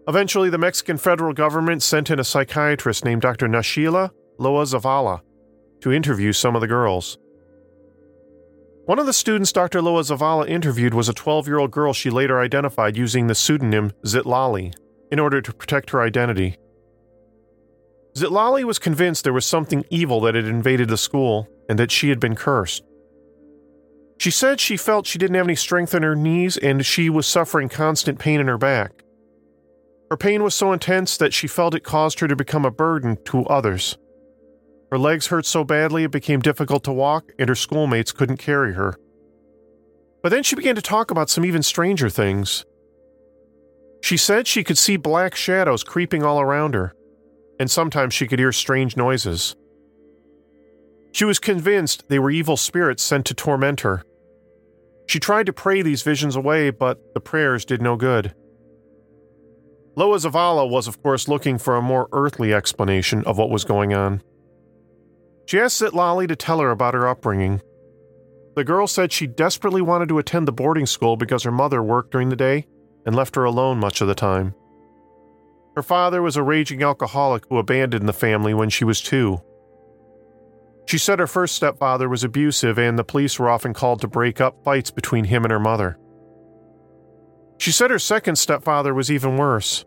Eventually, 0.07 0.49
the 0.49 0.57
Mexican 0.57 0.97
federal 0.97 1.31
government 1.31 1.83
sent 1.83 2.09
in 2.09 2.19
a 2.19 2.23
psychiatrist 2.23 3.05
named 3.05 3.21
Dr. 3.21 3.47
Nashyiela 3.47 4.09
Loa 4.39 4.63
Zavala 4.63 5.21
to 5.81 5.91
interview 5.91 6.33
some 6.33 6.55
of 6.55 6.61
the 6.61 6.67
girls. 6.67 7.19
One 8.85 8.97
of 8.97 9.05
the 9.05 9.13
students 9.13 9.51
Dr. 9.51 9.79
Loa 9.83 10.01
Zavala 10.01 10.49
interviewed 10.49 10.95
was 10.95 11.07
a 11.07 11.13
12 11.13 11.45
year 11.45 11.59
old 11.59 11.69
girl 11.69 11.93
she 11.93 12.09
later 12.09 12.39
identified 12.39 12.97
using 12.97 13.27
the 13.27 13.35
pseudonym 13.35 13.91
Zitlali 14.05 14.73
in 15.11 15.19
order 15.19 15.39
to 15.39 15.53
protect 15.53 15.91
her 15.91 16.01
identity. 16.01 16.57
Zitlali 18.15 18.63
was 18.63 18.79
convinced 18.79 19.23
there 19.23 19.33
was 19.33 19.45
something 19.45 19.85
evil 19.91 20.19
that 20.21 20.33
had 20.33 20.45
invaded 20.45 20.89
the 20.89 20.97
school 20.97 21.47
and 21.69 21.79
that 21.79 21.91
she 21.91 22.09
had 22.09 22.19
been 22.19 22.35
cursed. 22.35 22.83
She 24.17 24.31
said 24.31 24.59
she 24.59 24.75
felt 24.75 25.07
she 25.07 25.17
didn't 25.17 25.35
have 25.35 25.45
any 25.45 25.55
strength 25.55 25.93
in 25.93 26.03
her 26.03 26.15
knees 26.15 26.57
and 26.57 26.85
she 26.85 27.09
was 27.09 27.25
suffering 27.25 27.69
constant 27.69 28.19
pain 28.19 28.41
in 28.41 28.47
her 28.47 28.57
back. 28.57 29.03
Her 30.09 30.17
pain 30.17 30.43
was 30.43 30.55
so 30.55 30.73
intense 30.73 31.15
that 31.17 31.33
she 31.33 31.47
felt 31.47 31.75
it 31.75 31.83
caused 31.83 32.19
her 32.19 32.27
to 32.27 32.35
become 32.35 32.65
a 32.65 32.71
burden 32.71 33.17
to 33.25 33.45
others. 33.45 33.97
Her 34.91 34.97
legs 34.97 35.27
hurt 35.27 35.45
so 35.45 35.63
badly 35.63 36.03
it 36.03 36.11
became 36.11 36.39
difficult 36.39 36.83
to 36.85 36.91
walk, 36.91 37.31
and 37.37 37.47
her 37.47 37.55
schoolmates 37.55 38.11
couldn't 38.11 38.37
carry 38.37 38.73
her. 38.73 38.95
But 40.23 40.29
then 40.29 40.41
she 40.41 40.55
began 40.55 40.75
to 40.75 40.81
talk 40.81 41.11
about 41.11 41.29
some 41.29 41.45
even 41.45 41.61
stranger 41.61 42.09
things. 42.09 42.65
She 44.01 44.17
said 44.17 44.47
she 44.47 44.63
could 44.63 44.77
see 44.77 44.97
black 44.97 45.35
shadows 45.35 45.83
creeping 45.83 46.23
all 46.23 46.41
around 46.41 46.73
her, 46.73 46.93
and 47.59 47.69
sometimes 47.69 48.15
she 48.15 48.27
could 48.27 48.39
hear 48.39 48.51
strange 48.51 48.97
noises. 48.97 49.55
She 51.11 51.25
was 51.25 51.39
convinced 51.39 52.07
they 52.07 52.19
were 52.19 52.31
evil 52.31 52.57
spirits 52.57 53.03
sent 53.03 53.25
to 53.27 53.33
torment 53.33 53.81
her. 53.81 54.03
She 55.07 55.19
tried 55.19 55.47
to 55.47 55.53
pray 55.53 55.81
these 55.81 56.03
visions 56.03 56.35
away, 56.35 56.69
but 56.69 56.99
the 57.13 57.19
prayers 57.19 57.65
did 57.65 57.81
no 57.81 57.95
good. 57.95 58.33
Loa 59.95 60.17
Zavala 60.17 60.69
was, 60.69 60.87
of 60.87 61.01
course, 61.01 61.27
looking 61.27 61.57
for 61.57 61.75
a 61.75 61.81
more 61.81 62.07
earthly 62.11 62.53
explanation 62.53 63.23
of 63.25 63.37
what 63.37 63.49
was 63.49 63.65
going 63.65 63.93
on. 63.93 64.21
She 65.45 65.59
asked 65.59 65.81
Zitlali 65.81 66.27
to 66.27 66.35
tell 66.35 66.59
her 66.59 66.69
about 66.69 66.93
her 66.93 67.07
upbringing. 67.07 67.61
The 68.55 68.63
girl 68.63 68.85
said 68.85 69.11
she 69.11 69.25
desperately 69.25 69.81
wanted 69.81 70.09
to 70.09 70.19
attend 70.19 70.47
the 70.47 70.51
boarding 70.51 70.85
school 70.85 71.17
because 71.17 71.43
her 71.43 71.51
mother 71.51 71.81
worked 71.81 72.11
during 72.11 72.29
the 72.29 72.35
day 72.35 72.67
and 73.05 73.15
left 73.15 73.35
her 73.35 73.43
alone 73.43 73.79
much 73.79 74.01
of 74.01 74.07
the 74.07 74.15
time. 74.15 74.53
Her 75.75 75.81
father 75.81 76.21
was 76.21 76.35
a 76.35 76.43
raging 76.43 76.83
alcoholic 76.83 77.43
who 77.49 77.57
abandoned 77.57 78.07
the 78.07 78.13
family 78.13 78.53
when 78.53 78.69
she 78.69 78.83
was 78.83 79.01
two. 79.01 79.41
She 80.89 80.97
said 80.97 81.19
her 81.19 81.27
first 81.27 81.55
stepfather 81.55 82.09
was 82.09 82.23
abusive 82.23 82.79
and 82.79 82.97
the 82.97 83.03
police 83.03 83.37
were 83.37 83.47
often 83.47 83.75
called 83.75 84.01
to 84.01 84.07
break 84.07 84.41
up 84.41 84.63
fights 84.63 84.89
between 84.89 85.25
him 85.25 85.45
and 85.45 85.51
her 85.51 85.59
mother. 85.59 85.99
She 87.59 87.71
said 87.71 87.91
her 87.91 87.99
second 87.99 88.37
stepfather 88.37 88.95
was 88.95 89.11
even 89.11 89.37
worse. 89.37 89.85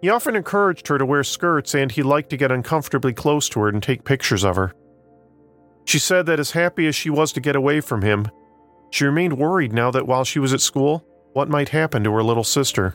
He 0.00 0.08
often 0.08 0.34
encouraged 0.34 0.88
her 0.88 0.96
to 0.96 1.04
wear 1.04 1.22
skirts 1.22 1.74
and 1.74 1.92
he 1.92 2.02
liked 2.02 2.30
to 2.30 2.38
get 2.38 2.50
uncomfortably 2.50 3.12
close 3.12 3.46
to 3.50 3.60
her 3.60 3.68
and 3.68 3.82
take 3.82 4.06
pictures 4.06 4.42
of 4.42 4.56
her. 4.56 4.72
She 5.84 5.98
said 5.98 6.24
that 6.24 6.40
as 6.40 6.52
happy 6.52 6.86
as 6.86 6.94
she 6.94 7.10
was 7.10 7.30
to 7.32 7.40
get 7.42 7.54
away 7.54 7.82
from 7.82 8.00
him, 8.00 8.26
she 8.88 9.04
remained 9.04 9.36
worried 9.36 9.74
now 9.74 9.90
that 9.90 10.06
while 10.06 10.24
she 10.24 10.38
was 10.38 10.54
at 10.54 10.62
school, 10.62 11.04
what 11.34 11.50
might 11.50 11.68
happen 11.68 12.02
to 12.04 12.12
her 12.12 12.22
little 12.22 12.42
sister. 12.42 12.94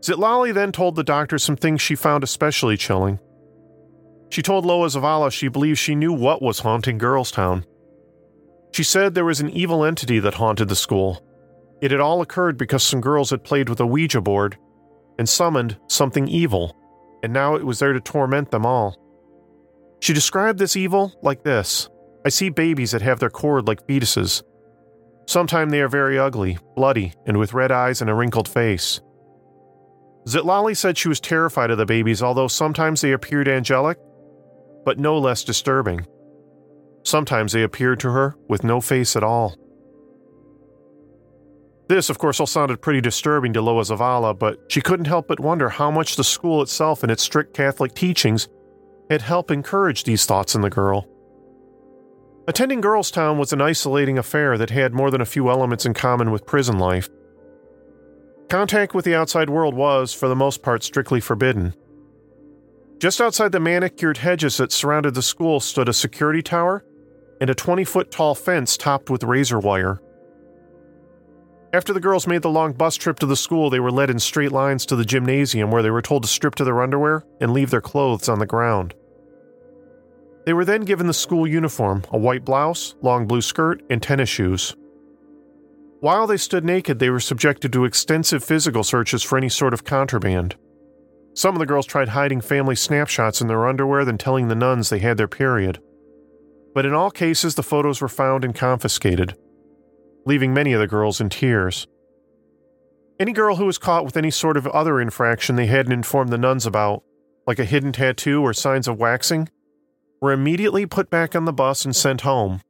Zitlali 0.00 0.54
then 0.54 0.70
told 0.70 0.94
the 0.94 1.02
doctor 1.02 1.40
some 1.40 1.56
things 1.56 1.82
she 1.82 1.96
found 1.96 2.22
especially 2.22 2.76
chilling. 2.76 3.18
She 4.34 4.42
told 4.42 4.66
Loa 4.66 4.88
Zavala 4.88 5.30
she 5.30 5.46
believed 5.46 5.78
she 5.78 5.94
knew 5.94 6.12
what 6.12 6.42
was 6.42 6.58
haunting 6.58 6.98
Girlstown. 6.98 7.62
She 8.72 8.82
said 8.82 9.14
there 9.14 9.24
was 9.24 9.38
an 9.38 9.50
evil 9.50 9.84
entity 9.84 10.18
that 10.18 10.34
haunted 10.34 10.68
the 10.68 10.74
school. 10.74 11.24
It 11.80 11.92
had 11.92 12.00
all 12.00 12.20
occurred 12.20 12.58
because 12.58 12.82
some 12.82 13.00
girls 13.00 13.30
had 13.30 13.44
played 13.44 13.68
with 13.68 13.78
a 13.78 13.86
Ouija 13.86 14.20
board 14.20 14.58
and 15.20 15.28
summoned 15.28 15.78
something 15.86 16.26
evil, 16.26 16.76
and 17.22 17.32
now 17.32 17.54
it 17.54 17.64
was 17.64 17.78
there 17.78 17.92
to 17.92 18.00
torment 18.00 18.50
them 18.50 18.66
all. 18.66 18.96
She 20.00 20.12
described 20.12 20.58
this 20.58 20.74
evil 20.74 21.12
like 21.22 21.44
this 21.44 21.88
I 22.26 22.28
see 22.30 22.48
babies 22.48 22.90
that 22.90 23.02
have 23.02 23.20
their 23.20 23.30
cord 23.30 23.68
like 23.68 23.86
fetuses. 23.86 24.42
Sometimes 25.28 25.70
they 25.70 25.80
are 25.80 25.86
very 25.86 26.18
ugly, 26.18 26.58
bloody, 26.74 27.12
and 27.24 27.38
with 27.38 27.54
red 27.54 27.70
eyes 27.70 28.00
and 28.00 28.10
a 28.10 28.14
wrinkled 28.14 28.48
face. 28.48 29.00
Zitlali 30.26 30.76
said 30.76 30.98
she 30.98 31.08
was 31.08 31.20
terrified 31.20 31.70
of 31.70 31.78
the 31.78 31.86
babies, 31.86 32.20
although 32.20 32.48
sometimes 32.48 33.00
they 33.00 33.12
appeared 33.12 33.46
angelic, 33.46 33.96
but 34.84 34.98
no 34.98 35.18
less 35.18 35.44
disturbing. 35.44 36.06
Sometimes 37.04 37.52
they 37.52 37.62
appeared 37.62 38.00
to 38.00 38.10
her 38.10 38.36
with 38.48 38.64
no 38.64 38.80
face 38.80 39.16
at 39.16 39.22
all. 39.22 39.56
This, 41.88 42.08
of 42.08 42.18
course, 42.18 42.40
all 42.40 42.46
sounded 42.46 42.80
pretty 42.80 43.02
disturbing 43.02 43.52
to 43.52 43.60
Loa 43.60 43.82
Zavala, 43.82 44.38
but 44.38 44.58
she 44.68 44.80
couldn't 44.80 45.04
help 45.06 45.28
but 45.28 45.38
wonder 45.38 45.68
how 45.68 45.90
much 45.90 46.16
the 46.16 46.24
school 46.24 46.62
itself 46.62 47.02
and 47.02 47.12
its 47.12 47.22
strict 47.22 47.54
Catholic 47.54 47.94
teachings 47.94 48.48
had 49.10 49.20
helped 49.20 49.50
encourage 49.50 50.04
these 50.04 50.24
thoughts 50.24 50.54
in 50.54 50.62
the 50.62 50.70
girl. 50.70 51.06
Attending 52.48 52.80
Girlstown 52.80 53.38
was 53.38 53.52
an 53.52 53.60
isolating 53.60 54.18
affair 54.18 54.56
that 54.56 54.70
had 54.70 54.94
more 54.94 55.10
than 55.10 55.20
a 55.20 55.26
few 55.26 55.50
elements 55.50 55.84
in 55.84 55.94
common 55.94 56.30
with 56.30 56.46
prison 56.46 56.78
life. 56.78 57.08
Contact 58.48 58.94
with 58.94 59.04
the 59.04 59.14
outside 59.14 59.50
world 59.50 59.74
was, 59.74 60.12
for 60.12 60.28
the 60.28 60.36
most 60.36 60.62
part, 60.62 60.82
strictly 60.82 61.20
forbidden. 61.20 61.74
Just 63.04 63.20
outside 63.20 63.52
the 63.52 63.60
manicured 63.60 64.16
hedges 64.16 64.56
that 64.56 64.72
surrounded 64.72 65.12
the 65.12 65.20
school 65.20 65.60
stood 65.60 65.90
a 65.90 65.92
security 65.92 66.40
tower 66.40 66.82
and 67.38 67.50
a 67.50 67.54
20 67.54 67.84
foot 67.84 68.10
tall 68.10 68.34
fence 68.34 68.78
topped 68.78 69.10
with 69.10 69.24
razor 69.24 69.58
wire. 69.58 70.00
After 71.74 71.92
the 71.92 72.00
girls 72.00 72.26
made 72.26 72.40
the 72.40 72.48
long 72.48 72.72
bus 72.72 72.96
trip 72.96 73.18
to 73.18 73.26
the 73.26 73.36
school, 73.36 73.68
they 73.68 73.78
were 73.78 73.90
led 73.90 74.08
in 74.08 74.18
straight 74.18 74.52
lines 74.52 74.86
to 74.86 74.96
the 74.96 75.04
gymnasium 75.04 75.70
where 75.70 75.82
they 75.82 75.90
were 75.90 76.00
told 76.00 76.22
to 76.22 76.28
strip 76.30 76.54
to 76.54 76.64
their 76.64 76.80
underwear 76.80 77.26
and 77.42 77.52
leave 77.52 77.68
their 77.68 77.82
clothes 77.82 78.26
on 78.26 78.38
the 78.38 78.46
ground. 78.46 78.94
They 80.46 80.54
were 80.54 80.64
then 80.64 80.86
given 80.86 81.06
the 81.06 81.12
school 81.12 81.46
uniform 81.46 82.04
a 82.10 82.16
white 82.16 82.46
blouse, 82.46 82.94
long 83.02 83.26
blue 83.26 83.42
skirt, 83.42 83.82
and 83.90 84.02
tennis 84.02 84.30
shoes. 84.30 84.74
While 86.00 86.26
they 86.26 86.38
stood 86.38 86.64
naked, 86.64 87.00
they 87.00 87.10
were 87.10 87.20
subjected 87.20 87.70
to 87.74 87.84
extensive 87.84 88.42
physical 88.42 88.82
searches 88.82 89.22
for 89.22 89.36
any 89.36 89.50
sort 89.50 89.74
of 89.74 89.84
contraband. 89.84 90.56
Some 91.34 91.56
of 91.56 91.58
the 91.58 91.66
girls 91.66 91.86
tried 91.86 92.10
hiding 92.10 92.40
family 92.40 92.76
snapshots 92.76 93.40
in 93.40 93.48
their 93.48 93.66
underwear, 93.66 94.04
then 94.04 94.18
telling 94.18 94.48
the 94.48 94.54
nuns 94.54 94.88
they 94.88 95.00
had 95.00 95.16
their 95.16 95.28
period. 95.28 95.80
But 96.74 96.86
in 96.86 96.94
all 96.94 97.10
cases, 97.10 97.56
the 97.56 97.62
photos 97.62 98.00
were 98.00 98.08
found 98.08 98.44
and 98.44 98.54
confiscated, 98.54 99.36
leaving 100.24 100.54
many 100.54 100.72
of 100.72 100.80
the 100.80 100.86
girls 100.86 101.20
in 101.20 101.28
tears. 101.28 101.88
Any 103.18 103.32
girl 103.32 103.56
who 103.56 103.66
was 103.66 103.78
caught 103.78 104.04
with 104.04 104.16
any 104.16 104.30
sort 104.30 104.56
of 104.56 104.66
other 104.68 105.00
infraction 105.00 105.56
they 105.56 105.66
hadn't 105.66 105.92
informed 105.92 106.30
the 106.30 106.38
nuns 106.38 106.66
about, 106.66 107.02
like 107.46 107.58
a 107.58 107.64
hidden 107.64 107.92
tattoo 107.92 108.42
or 108.42 108.52
signs 108.52 108.88
of 108.88 108.98
waxing, 108.98 109.48
were 110.20 110.32
immediately 110.32 110.86
put 110.86 111.10
back 111.10 111.36
on 111.36 111.44
the 111.44 111.52
bus 111.52 111.84
and 111.84 111.94
sent 111.94 112.22
home. 112.22 112.60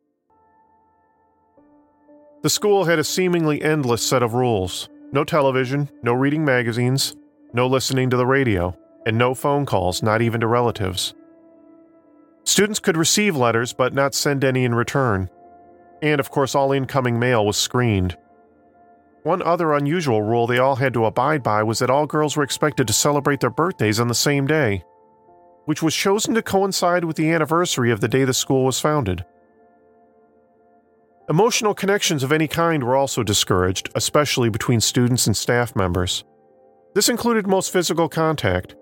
The 2.43 2.51
school 2.51 2.85
had 2.85 2.99
a 2.99 3.05
seemingly 3.05 3.63
endless 3.63 4.03
set 4.03 4.23
of 4.23 4.35
rules 4.35 4.89
no 5.13 5.23
television, 5.23 5.89
no 6.03 6.13
reading 6.13 6.45
magazines, 6.45 7.15
no 7.55 7.67
listening 7.67 8.11
to 8.11 8.17
the 8.17 8.27
radio, 8.27 8.77
and 9.07 9.17
no 9.17 9.35
phone 9.35 9.65
calls, 9.65 10.03
not 10.03 10.21
even 10.21 10.41
to 10.41 10.47
relatives. 10.47 11.15
Students 12.45 12.81
could 12.81 12.97
receive 12.97 13.37
letters 13.37 13.73
but 13.73 13.95
not 13.95 14.15
send 14.15 14.45
any 14.45 14.65
in 14.65 14.75
return. 14.75 15.31
And 16.03 16.21
of 16.21 16.31
course, 16.31 16.55
all 16.55 16.73
incoming 16.73 17.19
mail 17.19 17.47
was 17.47 17.57
screened. 17.57 18.19
One 19.23 19.41
other 19.41 19.73
unusual 19.73 20.21
rule 20.21 20.47
they 20.47 20.59
all 20.59 20.77
had 20.77 20.93
to 20.93 21.07
abide 21.07 21.43
by 21.43 21.63
was 21.63 21.79
that 21.79 21.89
all 21.89 22.07
girls 22.07 22.37
were 22.37 22.43
expected 22.43 22.87
to 22.87 22.93
celebrate 22.93 23.41
their 23.41 23.49
birthdays 23.49 23.99
on 23.99 24.09
the 24.09 24.15
same 24.15 24.47
day 24.47 24.85
which 25.65 25.83
was 25.83 25.95
chosen 25.95 26.35
to 26.35 26.43
coincide 26.43 27.05
with 27.05 27.17
the 27.17 27.31
anniversary 27.31 27.91
of 27.91 28.01
the 28.01 28.09
day 28.09 28.25
the 28.25 28.35
school 28.35 28.65
was 28.65 28.81
founded. 28.81 29.25
Emotional 31.29 31.75
connections 31.75 32.23
of 32.23 32.33
any 32.33 32.47
kind 32.47 32.85
were 32.85 32.97
also 32.97 33.23
discouraged, 33.23 33.91
especially 33.95 34.51
between 34.51 34.81
students 34.81 35.27
and 35.27 35.37
staff 35.37 35.75
members. 35.75 36.25
This 36.95 37.09
included 37.09 37.47
most 37.47 37.73
physical 37.73 38.09
contact. 38.09 38.75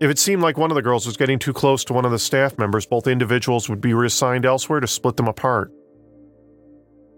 If 0.00 0.10
it 0.10 0.18
seemed 0.18 0.42
like 0.42 0.58
one 0.58 0.70
of 0.70 0.74
the 0.74 0.82
girls 0.82 1.06
was 1.06 1.16
getting 1.16 1.38
too 1.38 1.52
close 1.52 1.84
to 1.84 1.92
one 1.92 2.04
of 2.04 2.10
the 2.10 2.18
staff 2.18 2.58
members, 2.58 2.86
both 2.86 3.06
individuals 3.06 3.68
would 3.68 3.80
be 3.80 3.94
reassigned 3.94 4.44
elsewhere 4.44 4.80
to 4.80 4.86
split 4.86 5.16
them 5.16 5.28
apart. 5.28 5.72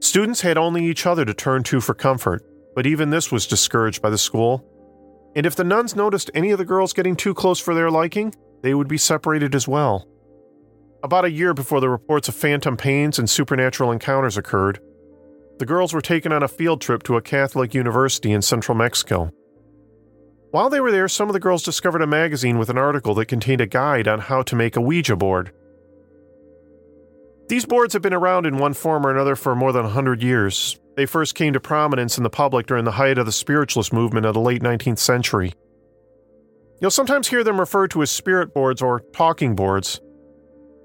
Students 0.01 0.43
had 0.43 0.59
only 0.59 0.85
each 0.85 1.07
other 1.07 1.25
to 1.25 1.35
turn 1.35 1.63
to 1.65 1.81
for 1.81 1.95
comfort, 1.95 2.43
but 2.75 2.87
even 2.87 3.11
this 3.11 3.33
was 3.33 3.47
discouraged 3.47 4.03
by 4.03 4.11
the 4.11 4.19
school 4.19 4.71
and 5.37 5.47
if 5.47 5.57
the 5.57 5.65
nuns 5.65 5.97
noticed 5.97 6.31
any 6.35 6.51
of 6.51 6.59
the 6.59 6.65
girls 6.65 6.93
getting 6.93 7.17
too 7.17 7.35
close 7.35 7.59
for 7.59 7.75
their 7.75 7.91
liking, 7.91 8.35
they 8.63 8.75
would 8.75 8.89
be 8.89 8.99
separated 8.99 9.55
as 9.55 9.67
well. 9.67 10.07
About 11.03 11.25
a 11.25 11.31
year 11.31 11.53
before 11.53 11.81
the 11.81 11.89
reports 11.89 12.29
of 12.29 12.35
phantom 12.35 12.77
pains 12.77 13.19
and 13.19 13.29
supernatural 13.29 13.93
encounters 13.93 14.39
occurred, 14.39 14.79
the 15.59 15.67
girls 15.67 15.93
were 15.93 16.01
taken 16.01 16.33
on 16.33 16.43
a 16.43 16.49
field 16.49 16.81
trip 16.81 17.03
to 17.05 17.17
a 17.17 17.23
Catholic 17.23 17.75
university 17.75 18.33
in 18.33 18.43
central 18.43 18.77
Mexico. 18.77 19.31
While 20.55 20.71
they 20.71 20.79
were 20.79 20.93
there, 20.93 21.09
some 21.09 21.29
of 21.29 21.33
the 21.33 21.41
girls 21.41 21.65
discovered 21.65 22.01
a 22.01 22.07
magazine 22.07 22.59
with 22.59 22.71
an 22.71 22.79
article 22.79 23.13
that 23.15 23.27
contained 23.27 23.61
a 23.61 23.67
guide 23.67 24.07
on 24.07 24.21
how 24.21 24.43
to 24.43 24.55
make 24.55 24.77
a 24.77 24.81
Ouija 24.81 25.17
board. 25.17 25.51
These 27.49 27.67
boards 27.67 27.93
have 27.93 28.03
been 28.03 28.15
around 28.15 28.47
in 28.47 28.59
one 28.59 28.73
form 28.73 29.05
or 29.05 29.11
another 29.11 29.35
for 29.35 29.57
more 29.57 29.73
than 29.73 29.83
100 29.83 30.23
years, 30.23 30.79
they 30.95 31.07
first 31.07 31.35
came 31.35 31.55
to 31.55 31.59
prominence 31.59 32.19
in 32.19 32.23
the 32.23 32.31
public 32.31 32.69
during 32.69 32.85
the 32.85 32.93
height 32.93 33.19
of 33.19 33.27
the 33.27 33.33
spiritualist 33.33 33.93
movement 33.93 34.27
of 34.27 34.35
the 34.35 34.41
late 34.41 34.63
19th 34.63 35.01
century. 35.01 35.55
You'll 36.81 36.93
sometimes 36.93 37.27
hear 37.27 37.43
them 37.43 37.59
referred 37.59 37.91
to 37.91 38.03
as 38.03 38.13
spirit 38.13 38.55
boards 38.55 38.81
or 38.81 39.01
talking 39.13 39.57
boards. 39.57 40.01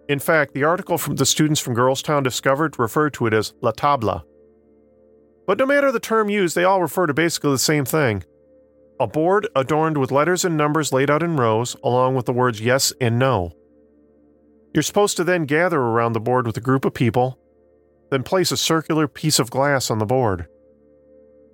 In 0.07 0.17
fact, 0.17 0.55
the 0.55 0.63
article 0.63 0.97
from 0.97 1.17
the 1.17 1.27
students 1.27 1.61
from 1.61 1.75
Girlstown 1.75 2.23
discovered 2.23 2.79
referred 2.79 3.13
to 3.13 3.27
it 3.27 3.35
as 3.35 3.53
La 3.61 3.71
Tabla. 3.71 4.23
But 5.45 5.59
no 5.59 5.67
matter 5.67 5.91
the 5.91 5.99
term 5.99 6.27
used, 6.27 6.55
they 6.55 6.63
all 6.63 6.81
refer 6.81 7.05
to 7.05 7.13
basically 7.13 7.51
the 7.51 7.59
same 7.59 7.85
thing 7.85 8.23
a 8.99 9.07
board 9.07 9.47
adorned 9.55 9.97
with 9.97 10.11
letters 10.11 10.43
and 10.43 10.57
numbers 10.57 10.91
laid 10.91 11.09
out 11.09 11.23
in 11.23 11.37
rows, 11.37 11.75
along 11.83 12.15
with 12.15 12.25
the 12.25 12.33
words 12.33 12.61
yes 12.61 12.91
and 12.99 13.17
no. 13.17 13.53
You're 14.73 14.83
supposed 14.83 15.17
to 15.17 15.23
then 15.23 15.45
gather 15.45 15.79
around 15.79 16.13
the 16.13 16.19
board 16.19 16.45
with 16.45 16.57
a 16.57 16.61
group 16.61 16.85
of 16.85 16.93
people 16.93 17.39
then 18.09 18.23
place 18.23 18.51
a 18.51 18.57
circular 18.57 19.07
piece 19.07 19.39
of 19.39 19.51
glass 19.51 19.89
on 19.89 19.99
the 19.99 20.05
board. 20.05 20.47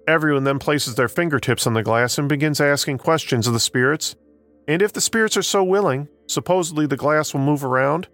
Everyone 0.07 0.43
then 0.43 0.59
places 0.59 0.95
their 0.95 1.07
fingertips 1.07 1.65
on 1.65 1.73
the 1.73 1.83
glass 1.83 2.17
and 2.17 2.29
begins 2.29 2.61
asking 2.61 2.99
questions 2.99 3.47
of 3.47 3.53
the 3.53 3.59
spirits, 3.59 4.15
and 4.67 4.81
if 4.81 4.93
the 4.93 5.01
spirits 5.01 5.35
are 5.35 5.43
so 5.43 5.63
willing, 5.63 6.07
supposedly 6.27 6.85
the 6.85 6.97
glass 6.97 7.33
will 7.33 7.41
move 7.41 7.63
around 7.63 8.07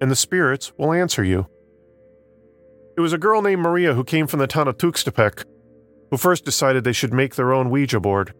and 0.00 0.10
the 0.10 0.16
spirits 0.16 0.72
will 0.76 0.92
answer 0.92 1.24
you. 1.24 1.46
It 2.96 3.00
was 3.00 3.12
a 3.12 3.18
girl 3.18 3.42
named 3.42 3.62
Maria 3.62 3.94
who 3.94 4.04
came 4.04 4.26
from 4.26 4.40
the 4.40 4.46
town 4.46 4.68
of 4.68 4.78
Tuxtepec 4.78 5.44
who 6.10 6.16
first 6.16 6.44
decided 6.44 6.84
they 6.84 6.92
should 6.92 7.12
make 7.12 7.34
their 7.34 7.52
own 7.52 7.70
Ouija 7.70 8.00
board. 8.00 8.32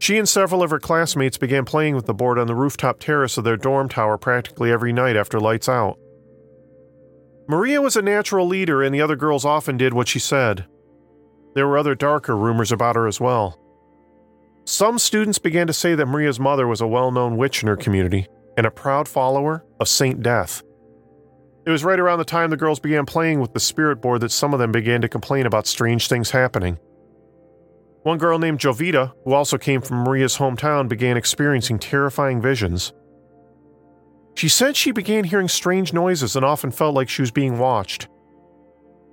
She 0.00 0.16
and 0.16 0.26
several 0.26 0.62
of 0.62 0.70
her 0.70 0.80
classmates 0.80 1.36
began 1.36 1.66
playing 1.66 1.94
with 1.94 2.06
the 2.06 2.14
board 2.14 2.38
on 2.38 2.46
the 2.46 2.54
rooftop 2.54 3.00
terrace 3.00 3.36
of 3.36 3.44
their 3.44 3.58
dorm 3.58 3.88
tower 3.90 4.16
practically 4.16 4.72
every 4.72 4.94
night 4.94 5.14
after 5.14 5.38
lights 5.38 5.68
out. 5.68 5.98
Maria 7.46 7.82
was 7.82 7.96
a 7.96 8.02
natural 8.02 8.46
leader, 8.46 8.82
and 8.82 8.94
the 8.94 9.02
other 9.02 9.16
girls 9.16 9.44
often 9.44 9.76
did 9.76 9.92
what 9.92 10.08
she 10.08 10.18
said. 10.18 10.64
There 11.54 11.66
were 11.66 11.76
other 11.76 11.94
darker 11.94 12.34
rumors 12.34 12.72
about 12.72 12.96
her 12.96 13.06
as 13.06 13.20
well. 13.20 13.58
Some 14.64 14.98
students 14.98 15.38
began 15.38 15.66
to 15.66 15.72
say 15.74 15.94
that 15.94 16.06
Maria's 16.06 16.40
mother 16.40 16.66
was 16.66 16.80
a 16.80 16.86
well 16.86 17.10
known 17.10 17.36
witch 17.36 17.62
in 17.62 17.68
her 17.68 17.76
community 17.76 18.26
and 18.56 18.66
a 18.66 18.70
proud 18.70 19.06
follower 19.06 19.64
of 19.80 19.88
Saint 19.88 20.22
Death. 20.22 20.62
It 21.66 21.70
was 21.70 21.84
right 21.84 22.00
around 22.00 22.20
the 22.20 22.24
time 22.24 22.48
the 22.48 22.56
girls 22.56 22.80
began 22.80 23.04
playing 23.04 23.40
with 23.40 23.52
the 23.52 23.60
spirit 23.60 24.00
board 24.00 24.22
that 24.22 24.32
some 24.32 24.54
of 24.54 24.60
them 24.60 24.72
began 24.72 25.02
to 25.02 25.08
complain 25.08 25.44
about 25.44 25.66
strange 25.66 26.08
things 26.08 26.30
happening. 26.30 26.78
One 28.02 28.18
girl 28.18 28.38
named 28.38 28.60
Jovita, 28.60 29.12
who 29.24 29.34
also 29.34 29.58
came 29.58 29.82
from 29.82 29.98
Maria's 30.04 30.38
hometown, 30.38 30.88
began 30.88 31.16
experiencing 31.16 31.78
terrifying 31.78 32.40
visions. 32.40 32.92
She 34.34 34.48
said 34.48 34.76
she 34.76 34.90
began 34.90 35.24
hearing 35.24 35.48
strange 35.48 35.92
noises 35.92 36.34
and 36.34 36.44
often 36.44 36.70
felt 36.70 36.94
like 36.94 37.10
she 37.10 37.20
was 37.20 37.30
being 37.30 37.58
watched. 37.58 38.08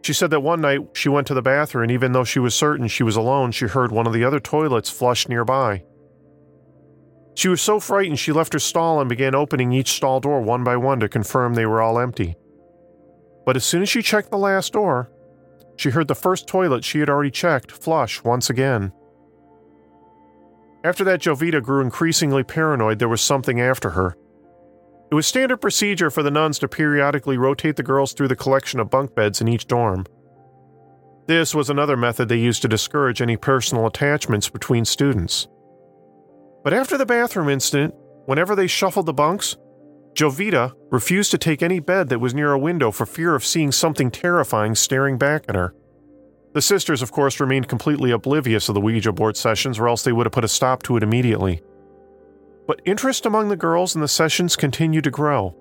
She 0.03 0.13
said 0.13 0.29
that 0.29 0.39
one 0.39 0.61
night 0.61 0.79
she 0.93 1.09
went 1.09 1.27
to 1.27 1.33
the 1.33 1.41
bathroom, 1.41 1.83
and 1.83 1.91
even 1.91 2.13
though 2.13 2.23
she 2.23 2.39
was 2.39 2.55
certain 2.55 2.87
she 2.87 3.03
was 3.03 3.17
alone, 3.17 3.51
she 3.51 3.65
heard 3.65 3.91
one 3.91 4.07
of 4.07 4.13
the 4.13 4.23
other 4.23 4.39
toilets 4.39 4.89
flush 4.89 5.27
nearby. 5.27 5.83
She 7.35 7.49
was 7.49 7.61
so 7.61 7.81
frightened 7.81 8.19
she 8.19 8.31
left 8.31 8.53
her 8.53 8.59
stall 8.59 9.01
and 9.01 9.09
began 9.09 9.35
opening 9.35 9.73
each 9.73 9.91
stall 9.91 10.21
door 10.21 10.41
one 10.41 10.63
by 10.63 10.77
one 10.77 11.01
to 11.01 11.09
confirm 11.09 11.53
they 11.53 11.65
were 11.65 11.81
all 11.81 11.99
empty. 11.99 12.35
But 13.45 13.57
as 13.57 13.65
soon 13.65 13.81
as 13.81 13.89
she 13.89 14.01
checked 14.01 14.31
the 14.31 14.37
last 14.37 14.73
door, 14.73 15.11
she 15.77 15.91
heard 15.91 16.07
the 16.07 16.15
first 16.15 16.47
toilet 16.47 16.83
she 16.83 16.99
had 16.99 17.09
already 17.09 17.31
checked 17.31 17.71
flush 17.71 18.23
once 18.23 18.49
again. 18.49 18.91
After 20.83 21.03
that, 21.05 21.21
Jovita 21.21 21.61
grew 21.61 21.81
increasingly 21.81 22.43
paranoid 22.43 22.99
there 22.99 23.09
was 23.09 23.21
something 23.21 23.61
after 23.61 23.91
her. 23.91 24.15
It 25.09 25.15
was 25.15 25.25
standard 25.25 25.57
procedure 25.57 26.09
for 26.09 26.23
the 26.23 26.31
nuns 26.31 26.59
to 26.59 26.67
periodically 26.67 27.37
rotate 27.37 27.77
the 27.77 27.83
girls 27.83 28.13
through 28.13 28.27
the 28.27 28.35
collection 28.35 28.79
of 28.79 28.89
bunk 28.89 29.15
beds 29.15 29.39
in 29.39 29.47
each 29.47 29.67
dorm. 29.67 30.05
This 31.27 31.53
was 31.53 31.69
another 31.69 31.97
method 31.97 32.29
they 32.29 32.37
used 32.37 32.61
to 32.61 32.67
discourage 32.67 33.21
any 33.21 33.37
personal 33.37 33.85
attachments 33.85 34.49
between 34.49 34.85
students. 34.85 35.47
But 36.63 36.73
after 36.73 36.97
the 36.97 37.05
bathroom 37.05 37.49
incident, 37.49 37.93
whenever 38.25 38.55
they 38.55 38.67
shuffled 38.67 39.05
the 39.05 39.13
bunks, 39.13 39.57
Jovita 40.17 40.73
refused 40.91 41.31
to 41.31 41.37
take 41.37 41.61
any 41.61 41.79
bed 41.79 42.09
that 42.09 42.19
was 42.19 42.33
near 42.33 42.51
a 42.51 42.59
window 42.59 42.91
for 42.91 43.05
fear 43.05 43.35
of 43.35 43.45
seeing 43.45 43.71
something 43.71 44.09
terrifying 44.09 44.73
staring 44.73 45.17
back 45.17 45.45
at 45.47 45.55
her. 45.55 45.75
The 46.53 46.61
sisters, 46.61 47.01
of 47.01 47.11
course, 47.11 47.39
remained 47.39 47.67
completely 47.67 48.11
oblivious 48.11 48.67
of 48.67 48.75
the 48.75 48.81
Ouija 48.81 49.11
board 49.11 49.37
sessions, 49.37 49.77
or 49.77 49.87
else 49.87 50.03
they 50.03 50.11
would 50.11 50.25
have 50.25 50.33
put 50.33 50.43
a 50.43 50.47
stop 50.47 50.81
to 50.83 50.97
it 50.97 51.03
immediately 51.03 51.61
but 52.67 52.81
interest 52.85 53.25
among 53.25 53.47
the 53.47 53.55
girls 53.55 53.95
in 53.95 54.01
the 54.01 54.07
sessions 54.07 54.55
continued 54.55 55.05
to 55.05 55.09
grow. 55.09 55.55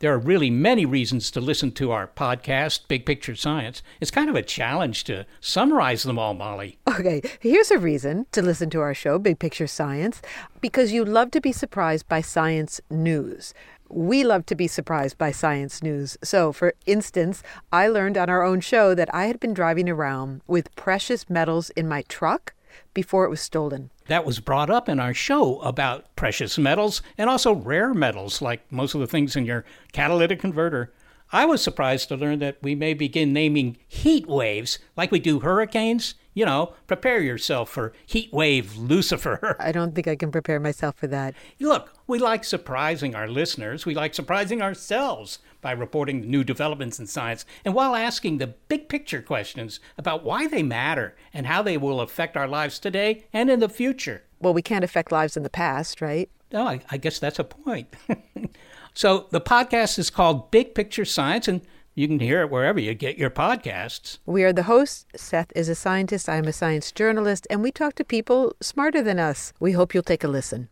There 0.00 0.14
are 0.14 0.18
really 0.18 0.48
many 0.48 0.86
reasons 0.86 1.28
to 1.32 1.40
listen 1.40 1.72
to 1.72 1.90
our 1.90 2.06
podcast, 2.06 2.86
Big 2.86 3.04
Picture 3.04 3.34
Science. 3.34 3.82
It's 4.00 4.12
kind 4.12 4.30
of 4.30 4.36
a 4.36 4.42
challenge 4.42 5.02
to 5.04 5.26
summarize 5.40 6.04
them 6.04 6.20
all, 6.20 6.34
Molly. 6.34 6.78
Okay, 6.86 7.20
here's 7.40 7.72
a 7.72 7.80
reason 7.80 8.24
to 8.30 8.40
listen 8.40 8.70
to 8.70 8.80
our 8.80 8.94
show, 8.94 9.18
Big 9.18 9.40
Picture 9.40 9.66
Science, 9.66 10.22
because 10.60 10.92
you 10.92 11.04
love 11.04 11.32
to 11.32 11.40
be 11.40 11.50
surprised 11.50 12.08
by 12.08 12.20
science 12.20 12.80
news. 12.88 13.52
We 13.88 14.22
love 14.22 14.46
to 14.46 14.54
be 14.54 14.68
surprised 14.68 15.18
by 15.18 15.32
science 15.32 15.82
news. 15.82 16.16
So, 16.22 16.52
for 16.52 16.74
instance, 16.86 17.42
I 17.72 17.88
learned 17.88 18.16
on 18.16 18.30
our 18.30 18.44
own 18.44 18.60
show 18.60 18.94
that 18.94 19.12
I 19.12 19.26
had 19.26 19.40
been 19.40 19.52
driving 19.52 19.88
around 19.88 20.42
with 20.46 20.76
precious 20.76 21.28
metals 21.28 21.70
in 21.70 21.88
my 21.88 22.02
truck 22.02 22.54
before 22.94 23.24
it 23.24 23.30
was 23.30 23.40
stolen. 23.40 23.90
That 24.06 24.24
was 24.24 24.40
brought 24.40 24.70
up 24.70 24.88
in 24.88 24.98
our 25.00 25.14
show 25.14 25.60
about 25.60 26.14
precious 26.16 26.58
metals 26.58 27.02
and 27.16 27.28
also 27.28 27.54
rare 27.54 27.92
metals, 27.94 28.40
like 28.40 28.70
most 28.72 28.94
of 28.94 29.00
the 29.00 29.06
things 29.06 29.36
in 29.36 29.44
your 29.44 29.64
catalytic 29.92 30.40
converter. 30.40 30.92
I 31.30 31.44
was 31.44 31.62
surprised 31.62 32.08
to 32.08 32.16
learn 32.16 32.38
that 32.38 32.56
we 32.62 32.74
may 32.74 32.94
begin 32.94 33.32
naming 33.32 33.76
heat 33.86 34.26
waves 34.26 34.78
like 34.96 35.10
we 35.10 35.20
do 35.20 35.40
hurricanes 35.40 36.14
you 36.38 36.44
know, 36.44 36.72
prepare 36.86 37.20
yourself 37.20 37.68
for 37.68 37.92
heat 38.06 38.32
wave 38.32 38.76
Lucifer. 38.76 39.56
I 39.60 39.72
don't 39.72 39.92
think 39.92 40.06
I 40.06 40.14
can 40.14 40.30
prepare 40.30 40.60
myself 40.60 40.94
for 40.94 41.08
that. 41.08 41.34
Look, 41.58 41.92
we 42.06 42.20
like 42.20 42.44
surprising 42.44 43.16
our 43.16 43.26
listeners. 43.26 43.84
We 43.84 43.96
like 43.96 44.14
surprising 44.14 44.62
ourselves 44.62 45.40
by 45.60 45.72
reporting 45.72 46.30
new 46.30 46.44
developments 46.44 46.98
in 46.98 47.06
science 47.06 47.44
and 47.64 47.74
while 47.74 47.94
asking 47.94 48.38
the 48.38 48.46
big 48.46 48.88
picture 48.88 49.22
questions 49.22 49.80
about 49.96 50.24
why 50.24 50.46
they 50.46 50.62
matter 50.62 51.14
and 51.32 51.46
how 51.46 51.62
they 51.62 51.76
will 51.76 52.00
affect 52.00 52.36
our 52.36 52.48
lives 52.48 52.78
today 52.78 53.24
and 53.32 53.50
in 53.50 53.60
the 53.60 53.68
future. 53.68 54.22
Well, 54.40 54.54
we 54.54 54.62
can't 54.62 54.84
affect 54.84 55.12
lives 55.12 55.36
in 55.36 55.42
the 55.42 55.50
past, 55.50 56.00
right? 56.00 56.30
No, 56.52 56.66
I, 56.66 56.80
I 56.90 56.96
guess 56.96 57.18
that's 57.18 57.38
a 57.38 57.44
point. 57.44 57.94
so 58.94 59.26
the 59.30 59.40
podcast 59.40 59.98
is 59.98 60.10
called 60.10 60.50
Big 60.50 60.74
Picture 60.74 61.04
Science, 61.04 61.48
and 61.48 61.60
you 61.94 62.06
can 62.06 62.20
hear 62.20 62.42
it 62.42 62.50
wherever 62.50 62.80
you 62.80 62.94
get 62.94 63.18
your 63.18 63.30
podcasts. 63.30 64.18
We 64.24 64.44
are 64.44 64.52
the 64.52 64.62
hosts. 64.62 65.04
Seth 65.16 65.52
is 65.54 65.68
a 65.68 65.74
scientist, 65.74 66.28
I'm 66.28 66.44
a 66.44 66.52
science 66.52 66.92
journalist, 66.92 67.46
and 67.50 67.62
we 67.62 67.72
talk 67.72 67.96
to 67.96 68.04
people 68.04 68.54
smarter 68.60 69.02
than 69.02 69.18
us. 69.18 69.52
We 69.60 69.72
hope 69.72 69.92
you'll 69.92 70.04
take 70.04 70.24
a 70.24 70.28
listen. 70.28 70.68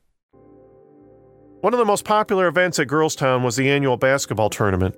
One 1.67 1.75
of 1.75 1.79
the 1.79 1.85
most 1.85 2.05
popular 2.05 2.47
events 2.47 2.79
at 2.79 2.87
Girlstown 2.87 3.43
was 3.43 3.57
the 3.57 3.69
annual 3.69 3.97
basketball 3.97 4.51
tournament. 4.51 4.95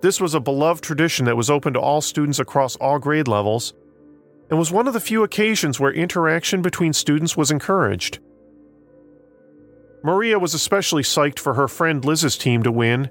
This 0.00 0.20
was 0.20 0.32
a 0.32 0.38
beloved 0.38 0.84
tradition 0.84 1.24
that 1.24 1.36
was 1.36 1.50
open 1.50 1.72
to 1.72 1.80
all 1.80 2.00
students 2.00 2.38
across 2.38 2.76
all 2.76 3.00
grade 3.00 3.26
levels 3.26 3.74
and 4.48 4.56
was 4.56 4.70
one 4.70 4.86
of 4.86 4.94
the 4.94 5.00
few 5.00 5.24
occasions 5.24 5.80
where 5.80 5.90
interaction 5.90 6.62
between 6.62 6.92
students 6.92 7.36
was 7.36 7.50
encouraged. 7.50 8.20
Maria 10.04 10.38
was 10.38 10.54
especially 10.54 11.02
psyched 11.02 11.40
for 11.40 11.54
her 11.54 11.66
friend 11.66 12.04
Liz's 12.04 12.38
team 12.38 12.62
to 12.62 12.70
win 12.70 13.10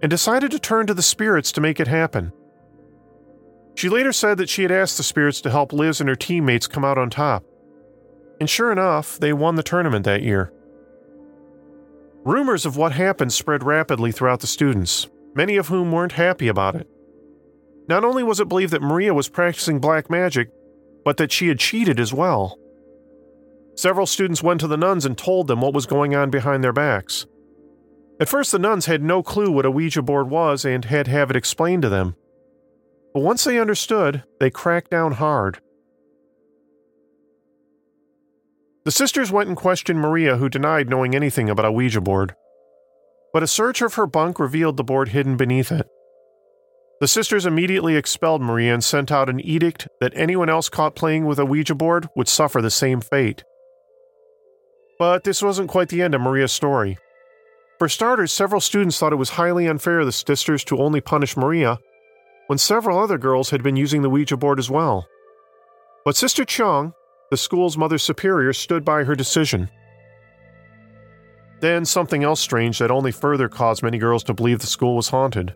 and 0.00 0.08
decided 0.08 0.52
to 0.52 0.60
turn 0.60 0.86
to 0.86 0.94
the 0.94 1.02
spirits 1.02 1.50
to 1.50 1.60
make 1.60 1.80
it 1.80 1.88
happen. 1.88 2.32
She 3.74 3.88
later 3.88 4.12
said 4.12 4.38
that 4.38 4.48
she 4.48 4.62
had 4.62 4.70
asked 4.70 4.98
the 4.98 5.02
spirits 5.02 5.40
to 5.40 5.50
help 5.50 5.72
Liz 5.72 5.98
and 5.98 6.08
her 6.08 6.14
teammates 6.14 6.68
come 6.68 6.84
out 6.84 6.96
on 6.96 7.10
top. 7.10 7.44
And 8.38 8.48
sure 8.48 8.70
enough, 8.70 9.18
they 9.18 9.32
won 9.32 9.56
the 9.56 9.64
tournament 9.64 10.04
that 10.04 10.22
year. 10.22 10.52
Rumors 12.26 12.66
of 12.66 12.76
what 12.76 12.90
happened 12.90 13.32
spread 13.32 13.62
rapidly 13.62 14.10
throughout 14.10 14.40
the 14.40 14.48
students, 14.48 15.06
many 15.36 15.56
of 15.58 15.68
whom 15.68 15.92
weren't 15.92 16.10
happy 16.10 16.48
about 16.48 16.74
it. 16.74 16.88
Not 17.88 18.04
only 18.04 18.24
was 18.24 18.40
it 18.40 18.48
believed 18.48 18.72
that 18.72 18.82
Maria 18.82 19.14
was 19.14 19.28
practicing 19.28 19.78
black 19.78 20.10
magic, 20.10 20.48
but 21.04 21.18
that 21.18 21.30
she 21.30 21.46
had 21.46 21.60
cheated 21.60 22.00
as 22.00 22.12
well. 22.12 22.58
Several 23.76 24.06
students 24.06 24.42
went 24.42 24.60
to 24.60 24.66
the 24.66 24.76
nuns 24.76 25.06
and 25.06 25.16
told 25.16 25.46
them 25.46 25.60
what 25.60 25.72
was 25.72 25.86
going 25.86 26.16
on 26.16 26.30
behind 26.30 26.64
their 26.64 26.72
backs. 26.72 27.26
At 28.18 28.28
first, 28.28 28.50
the 28.50 28.58
nuns 28.58 28.86
had 28.86 29.04
no 29.04 29.22
clue 29.22 29.52
what 29.52 29.64
a 29.64 29.70
Ouija 29.70 30.02
board 30.02 30.28
was 30.28 30.64
and 30.64 30.84
had 30.84 31.04
to 31.04 31.12
have 31.12 31.30
it 31.30 31.36
explained 31.36 31.82
to 31.82 31.88
them. 31.88 32.16
But 33.14 33.20
once 33.20 33.44
they 33.44 33.60
understood, 33.60 34.24
they 34.40 34.50
cracked 34.50 34.90
down 34.90 35.12
hard. 35.12 35.60
The 38.86 38.92
sisters 38.92 39.32
went 39.32 39.48
and 39.48 39.56
questioned 39.56 39.98
Maria, 39.98 40.36
who 40.36 40.48
denied 40.48 40.88
knowing 40.88 41.16
anything 41.16 41.50
about 41.50 41.66
a 41.66 41.72
Ouija 41.72 42.00
board. 42.00 42.36
But 43.32 43.42
a 43.42 43.48
search 43.48 43.82
of 43.82 43.94
her 43.94 44.06
bunk 44.06 44.38
revealed 44.38 44.76
the 44.76 44.84
board 44.84 45.08
hidden 45.08 45.36
beneath 45.36 45.72
it. 45.72 45.88
The 47.00 47.08
sisters 47.08 47.46
immediately 47.46 47.96
expelled 47.96 48.42
Maria 48.42 48.72
and 48.72 48.84
sent 48.84 49.10
out 49.10 49.28
an 49.28 49.40
edict 49.40 49.88
that 50.00 50.12
anyone 50.14 50.48
else 50.48 50.68
caught 50.68 50.94
playing 50.94 51.26
with 51.26 51.40
a 51.40 51.44
Ouija 51.44 51.74
board 51.74 52.08
would 52.14 52.28
suffer 52.28 52.62
the 52.62 52.70
same 52.70 53.00
fate. 53.00 53.42
But 55.00 55.24
this 55.24 55.42
wasn't 55.42 55.68
quite 55.68 55.88
the 55.88 56.02
end 56.02 56.14
of 56.14 56.20
Maria's 56.20 56.52
story. 56.52 56.96
For 57.80 57.88
starters, 57.88 58.32
several 58.32 58.60
students 58.60 58.96
thought 59.00 59.12
it 59.12 59.16
was 59.16 59.30
highly 59.30 59.66
unfair 59.66 59.98
of 59.98 60.06
the 60.06 60.12
sisters 60.12 60.62
to 60.62 60.78
only 60.78 61.00
punish 61.00 61.36
Maria 61.36 61.80
when 62.46 62.58
several 62.58 63.00
other 63.00 63.18
girls 63.18 63.50
had 63.50 63.64
been 63.64 63.74
using 63.74 64.02
the 64.02 64.10
Ouija 64.10 64.36
board 64.36 64.60
as 64.60 64.70
well. 64.70 65.08
But 66.04 66.14
Sister 66.14 66.44
Chung, 66.44 66.94
the 67.30 67.36
school's 67.36 67.76
mother 67.76 67.98
superior, 67.98 68.52
stood 68.52 68.84
by 68.84 69.04
her 69.04 69.14
decision. 69.14 69.68
Then 71.60 71.84
something 71.84 72.22
else 72.22 72.40
strange 72.40 72.78
that 72.78 72.90
only 72.90 73.12
further 73.12 73.48
caused 73.48 73.82
many 73.82 73.98
girls 73.98 74.22
to 74.24 74.34
believe 74.34 74.58
the 74.58 74.66
school 74.66 74.94
was 74.94 75.08
haunted. 75.08 75.54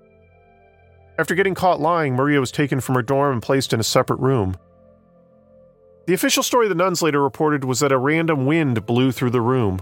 After 1.18 1.34
getting 1.34 1.54
caught 1.54 1.80
lying, 1.80 2.14
Maria 2.14 2.40
was 2.40 2.50
taken 2.50 2.80
from 2.80 2.94
her 2.94 3.02
dorm 3.02 3.34
and 3.34 3.42
placed 3.42 3.72
in 3.72 3.80
a 3.80 3.84
separate 3.84 4.20
room. 4.20 4.56
The 6.06 6.14
official 6.14 6.42
story 6.42 6.66
the 6.66 6.74
nuns 6.74 7.02
later 7.02 7.22
reported 7.22 7.64
was 7.64 7.80
that 7.80 7.92
a 7.92 7.98
random 7.98 8.46
wind 8.46 8.86
blew 8.86 9.12
through 9.12 9.30
the 9.30 9.40
room. 9.40 9.80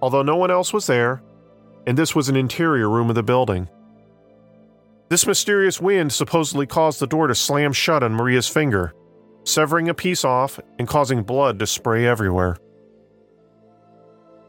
Although 0.00 0.22
no 0.22 0.36
one 0.36 0.50
else 0.50 0.72
was 0.72 0.86
there, 0.86 1.22
and 1.86 1.96
this 1.96 2.14
was 2.14 2.28
an 2.28 2.36
interior 2.36 2.88
room 2.88 3.10
of 3.10 3.14
the 3.14 3.22
building. 3.22 3.68
This 5.08 5.26
mysterious 5.26 5.80
wind 5.80 6.12
supposedly 6.12 6.66
caused 6.66 6.98
the 6.98 7.06
door 7.06 7.28
to 7.28 7.34
slam 7.34 7.72
shut 7.72 8.02
on 8.02 8.14
Maria's 8.14 8.48
finger, 8.48 8.92
severing 9.46 9.88
a 9.88 9.94
piece 9.94 10.24
off 10.24 10.58
and 10.78 10.88
causing 10.88 11.22
blood 11.22 11.58
to 11.60 11.66
spray 11.66 12.06
everywhere. 12.06 12.56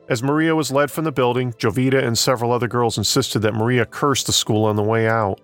As 0.10 0.24
Maria 0.24 0.56
was 0.56 0.72
led 0.72 0.90
from 0.90 1.04
the 1.04 1.12
building, 1.12 1.54
Jovita 1.54 2.04
and 2.04 2.18
several 2.18 2.52
other 2.52 2.68
girls 2.68 2.98
insisted 2.98 3.40
that 3.40 3.54
Maria 3.54 3.86
cursed 3.86 4.26
the 4.26 4.34
school 4.34 4.66
on 4.66 4.76
the 4.76 4.84
way 4.84 5.08
out. 5.08 5.40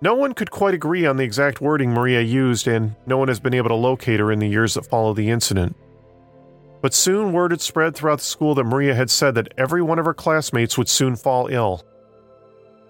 No 0.00 0.14
one 0.14 0.32
could 0.32 0.50
quite 0.50 0.74
agree 0.74 1.06
on 1.06 1.16
the 1.16 1.24
exact 1.24 1.60
wording 1.60 1.90
Maria 1.90 2.20
used, 2.22 2.66
and 2.66 2.94
no 3.06 3.18
one 3.18 3.28
has 3.28 3.40
been 3.40 3.54
able 3.54 3.68
to 3.68 3.74
locate 3.74 4.20
her 4.20 4.32
in 4.32 4.38
the 4.38 4.48
years 4.48 4.74
that 4.74 4.86
followed 4.86 5.16
the 5.16 5.30
incident. 5.30 5.76
But 6.80 6.94
soon 6.94 7.32
word 7.32 7.50
had 7.50 7.60
spread 7.60 7.94
throughout 7.94 8.20
the 8.20 8.24
school 8.24 8.54
that 8.54 8.64
Maria 8.64 8.94
had 8.94 9.10
said 9.10 9.34
that 9.34 9.52
every 9.58 9.82
one 9.82 9.98
of 9.98 10.04
her 10.04 10.14
classmates 10.14 10.78
would 10.78 10.88
soon 10.88 11.16
fall 11.16 11.48
ill. 11.48 11.84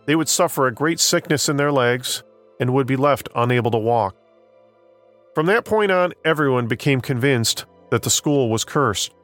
They 0.06 0.14
would 0.14 0.28
suffer 0.28 0.66
a 0.66 0.74
great 0.74 1.00
sickness 1.00 1.48
in 1.48 1.56
their 1.56 1.72
legs 1.72 2.22
and 2.60 2.74
would 2.74 2.86
be 2.86 2.96
left 2.96 3.28
unable 3.34 3.70
to 3.70 3.78
walk. 3.78 4.16
From 5.38 5.46
that 5.46 5.64
point 5.64 5.92
on, 5.92 6.14
everyone 6.24 6.66
became 6.66 7.01
convinced 7.01 7.64
that 7.92 8.03
the 8.03 8.11
school 8.11 8.51
was 8.51 8.64
cursed. 8.64 9.14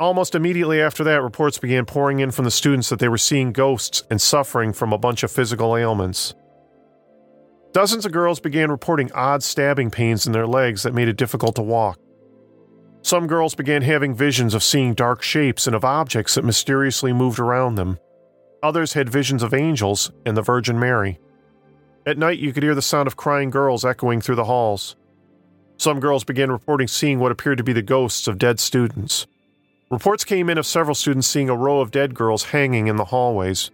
Almost 0.00 0.34
immediately 0.34 0.80
after 0.80 1.04
that, 1.04 1.22
reports 1.22 1.58
began 1.58 1.84
pouring 1.84 2.20
in 2.20 2.30
from 2.30 2.46
the 2.46 2.50
students 2.50 2.88
that 2.88 3.00
they 3.00 3.08
were 3.10 3.18
seeing 3.18 3.52
ghosts 3.52 4.02
and 4.08 4.18
suffering 4.18 4.72
from 4.72 4.94
a 4.94 4.98
bunch 4.98 5.22
of 5.22 5.30
physical 5.30 5.76
ailments. 5.76 6.34
Dozens 7.72 8.06
of 8.06 8.12
girls 8.12 8.40
began 8.40 8.70
reporting 8.70 9.12
odd 9.12 9.42
stabbing 9.42 9.90
pains 9.90 10.26
in 10.26 10.32
their 10.32 10.46
legs 10.46 10.84
that 10.84 10.94
made 10.94 11.08
it 11.08 11.18
difficult 11.18 11.56
to 11.56 11.62
walk. 11.62 11.98
Some 13.02 13.26
girls 13.26 13.54
began 13.54 13.82
having 13.82 14.14
visions 14.14 14.54
of 14.54 14.62
seeing 14.62 14.94
dark 14.94 15.20
shapes 15.20 15.66
and 15.66 15.76
of 15.76 15.84
objects 15.84 16.36
that 16.36 16.46
mysteriously 16.46 17.12
moved 17.12 17.38
around 17.38 17.74
them. 17.74 17.98
Others 18.62 18.94
had 18.94 19.10
visions 19.10 19.42
of 19.42 19.52
angels 19.52 20.10
and 20.24 20.34
the 20.34 20.40
Virgin 20.40 20.78
Mary. 20.80 21.20
At 22.06 22.18
night, 22.18 22.38
you 22.38 22.52
could 22.52 22.62
hear 22.62 22.74
the 22.74 22.82
sound 22.82 23.06
of 23.06 23.16
crying 23.16 23.50
girls 23.50 23.84
echoing 23.84 24.20
through 24.20 24.36
the 24.36 24.44
halls. 24.44 24.96
Some 25.76 26.00
girls 26.00 26.24
began 26.24 26.50
reporting 26.50 26.88
seeing 26.88 27.18
what 27.18 27.32
appeared 27.32 27.58
to 27.58 27.64
be 27.64 27.72
the 27.72 27.82
ghosts 27.82 28.26
of 28.26 28.38
dead 28.38 28.58
students. 28.58 29.26
Reports 29.90 30.24
came 30.24 30.48
in 30.48 30.58
of 30.58 30.66
several 30.66 30.94
students 30.94 31.26
seeing 31.26 31.48
a 31.48 31.56
row 31.56 31.80
of 31.80 31.90
dead 31.90 32.14
girls 32.14 32.44
hanging 32.44 32.86
in 32.86 32.96
the 32.96 33.06
hallways. 33.06 33.70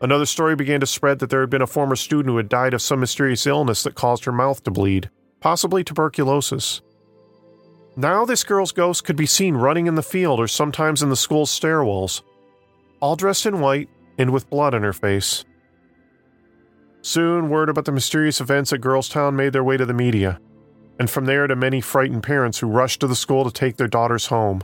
Another 0.00 0.24
story 0.26 0.56
began 0.56 0.80
to 0.80 0.86
spread 0.86 1.18
that 1.18 1.28
there 1.28 1.42
had 1.42 1.50
been 1.50 1.62
a 1.62 1.66
former 1.66 1.94
student 1.94 2.28
who 2.30 2.36
had 2.38 2.48
died 2.48 2.74
of 2.74 2.80
some 2.80 3.00
mysterious 3.00 3.46
illness 3.46 3.82
that 3.82 3.94
caused 3.94 4.24
her 4.24 4.32
mouth 4.32 4.62
to 4.64 4.70
bleed, 4.70 5.10
possibly 5.40 5.84
tuberculosis. 5.84 6.80
Now, 7.96 8.24
this 8.24 8.44
girl's 8.44 8.72
ghost 8.72 9.04
could 9.04 9.16
be 9.16 9.26
seen 9.26 9.56
running 9.56 9.86
in 9.86 9.96
the 9.96 10.02
field 10.02 10.40
or 10.40 10.48
sometimes 10.48 11.02
in 11.02 11.10
the 11.10 11.16
school's 11.16 11.50
stairwells, 11.50 12.22
all 13.00 13.14
dressed 13.14 13.46
in 13.46 13.60
white 13.60 13.88
and 14.16 14.32
with 14.32 14.48
blood 14.48 14.74
on 14.74 14.82
her 14.82 14.92
face. 14.92 15.44
Soon, 17.02 17.48
word 17.48 17.68
about 17.68 17.86
the 17.86 17.92
mysterious 17.92 18.40
events 18.40 18.72
at 18.72 18.80
Girlstown 18.80 19.34
made 19.34 19.52
their 19.52 19.64
way 19.64 19.76
to 19.76 19.86
the 19.86 19.94
media, 19.94 20.38
and 20.98 21.08
from 21.08 21.24
there 21.24 21.46
to 21.46 21.56
many 21.56 21.80
frightened 21.80 22.22
parents 22.22 22.58
who 22.58 22.66
rushed 22.66 23.00
to 23.00 23.06
the 23.06 23.16
school 23.16 23.44
to 23.44 23.50
take 23.50 23.76
their 23.76 23.88
daughters 23.88 24.26
home. 24.26 24.62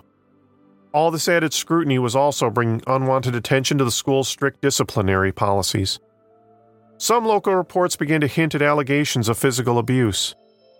All 0.92 1.10
this 1.10 1.28
added 1.28 1.52
scrutiny 1.52 1.98
was 1.98 2.16
also 2.16 2.50
bringing 2.50 2.82
unwanted 2.86 3.34
attention 3.34 3.78
to 3.78 3.84
the 3.84 3.90
school's 3.90 4.28
strict 4.28 4.60
disciplinary 4.60 5.32
policies. 5.32 5.98
Some 6.98 7.26
local 7.26 7.54
reports 7.54 7.96
began 7.96 8.20
to 8.22 8.26
hint 8.26 8.54
at 8.54 8.62
allegations 8.62 9.28
of 9.28 9.38
physical 9.38 9.78
abuse, 9.78 10.34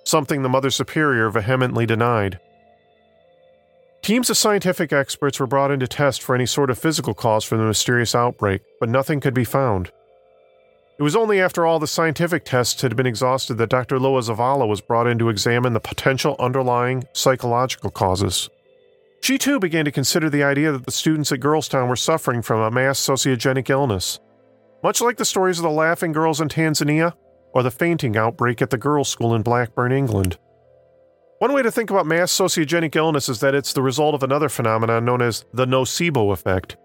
something 0.05 0.43
the 0.43 0.49
Mother 0.49 0.71
Superior 0.71 1.31
vehemently 1.31 1.87
denied. 1.87 2.39
Teams 4.03 4.31
of 4.31 4.37
scientific 4.37 4.93
experts 4.93 5.41
were 5.41 5.47
brought 5.47 5.71
in 5.71 5.81
to 5.81 5.89
test 5.89 6.23
for 6.23 6.35
any 6.35 6.47
sort 6.47 6.71
of 6.71 6.79
physical 6.79 7.13
cause 7.13 7.45
for 7.45 7.57
the 7.57 7.65
mysterious 7.65 8.15
outbreak, 8.15 8.63
but 8.79 8.89
nothing 8.89 9.21
could 9.21 9.35
be 9.35 9.45
found. 9.45 9.91
It 10.99 11.03
was 11.03 11.15
only 11.15 11.41
after 11.41 11.67
all 11.67 11.79
the 11.79 11.87
scientific 11.87 12.47
tests 12.47 12.81
had 12.81 12.97
been 12.97 13.07
exhausted 13.07 13.55
that 13.59 13.69
Dr. 13.69 13.99
Loa 13.99 14.21
Zavala 14.23 14.67
was 14.67 14.81
brought 14.81 15.07
in 15.07 15.19
to 15.19 15.29
examine 15.29 15.75
the 15.75 15.81
potential 15.81 16.37
underlying 16.39 17.05
psychological 17.13 17.91
causes. 17.91 18.49
She 19.21 19.37
too 19.37 19.59
began 19.59 19.85
to 19.85 19.93
consider 19.93 20.31
the 20.31 20.43
idea 20.43 20.73
that 20.73 20.87
the 20.87 20.93
students 20.93 21.33
at 21.33 21.41
Girlstown 21.41 21.89
were 21.89 21.97
suffering 21.97 22.41
from 22.41 22.61
a 22.61 22.71
mass 22.71 22.99
sociogenic 22.99 23.69
illness. 23.69 24.21
Much 24.83 25.03
like 25.03 25.19
the 25.19 25.25
stories 25.27 25.59
of 25.59 25.65
the 25.65 25.71
laughing 25.71 26.13
girls 26.13 26.41
in 26.41 26.49
Tanzania 26.49 27.13
or 27.53 27.63
the 27.63 27.71
fainting 27.71 28.17
outbreak 28.17 28.63
at 28.63 28.71
the 28.71 28.79
girls' 28.79 29.09
school 29.09 29.35
in 29.35 29.43
Blackburn, 29.43 29.93
England. 29.93 30.39
One 31.41 31.53
way 31.53 31.63
to 31.63 31.71
think 31.71 31.91
about 31.91 32.07
mass 32.07 32.33
sociogenic 32.33 32.97
illness 32.97 33.29
is 33.29 33.41
that 33.41 33.55
it's 33.55 33.75
the 33.75 33.83
result 33.83 34.15
of 34.15 34.23
another 34.23 34.49
phenomenon 34.49 35.05
known 35.05 35.21
as 35.21 35.45
the 35.53 35.67
nocebo 35.67 36.33
effect. 36.33 36.79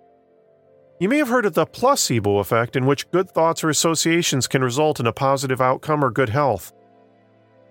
You 1.01 1.09
may 1.09 1.17
have 1.17 1.29
heard 1.29 1.47
of 1.47 1.55
the 1.55 1.65
placebo 1.65 2.37
effect, 2.37 2.75
in 2.75 2.85
which 2.85 3.09
good 3.09 3.27
thoughts 3.27 3.63
or 3.63 3.71
associations 3.71 4.45
can 4.45 4.63
result 4.63 4.99
in 4.99 5.07
a 5.07 5.11
positive 5.11 5.59
outcome 5.59 6.05
or 6.05 6.11
good 6.11 6.29
health. 6.29 6.71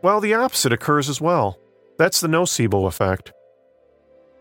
Well, 0.02 0.20
the 0.20 0.34
opposite 0.34 0.72
occurs 0.72 1.08
as 1.08 1.20
well. 1.20 1.56
That's 1.96 2.20
the 2.20 2.26
nocebo 2.26 2.88
effect. 2.88 3.32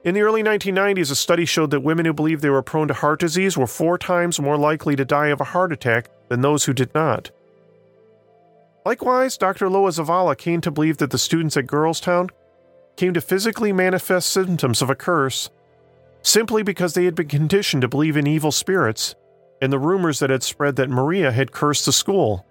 In 0.04 0.16
the 0.16 0.24
early 0.24 0.42
1990s, 0.42 1.12
a 1.12 1.16
study 1.16 1.46
showed 1.46 1.70
that 1.70 1.82
women 1.82 2.08
who 2.08 2.14
believed 2.14 2.42
they 2.42 2.50
were 2.50 2.64
prone 2.64 2.88
to 2.88 2.96
heart 2.96 3.20
disease 3.20 3.56
were 3.56 3.68
four 3.68 4.00
times 4.00 4.40
more 4.40 4.58
likely 4.58 4.96
to 4.96 5.06
die 5.06 5.28
of 5.28 5.40
a 5.40 5.52
heart 5.54 5.72
attack 5.72 6.10
than 6.28 6.42
those 6.42 6.66
who 6.66 6.74
did 6.74 6.92
not. 6.96 7.30
Likewise, 8.88 9.38
Dr. 9.38 9.70
Loa 9.70 9.92
Zavala 9.92 10.36
came 10.36 10.62
to 10.62 10.72
believe 10.72 10.98
that 10.98 11.12
the 11.12 11.20
students 11.20 11.56
at 11.58 11.68
Girlstown 11.68 12.32
came 12.98 13.14
to 13.14 13.22
physically 13.22 13.72
manifest 13.72 14.32
symptoms 14.32 14.82
of 14.82 14.90
a 14.90 14.96
curse 14.96 15.52
simply 16.22 16.64
because 16.64 16.94
they 16.94 17.06
had 17.06 17.16
been 17.16 17.28
conditioned 17.28 17.82
to 17.82 17.88
believe 17.88 18.18
in 18.18 18.28
evil 18.28 18.52
spirits 18.52 19.16
and 19.62 19.72
the 19.72 19.80
rumors 19.80 20.20
that 20.20 20.30
had 20.30 20.44
spread 20.44 20.76
that 20.78 20.90
Maria 20.90 21.32
had 21.32 21.52
cursed 21.52 21.86
the 21.86 21.94
school. 21.94 22.46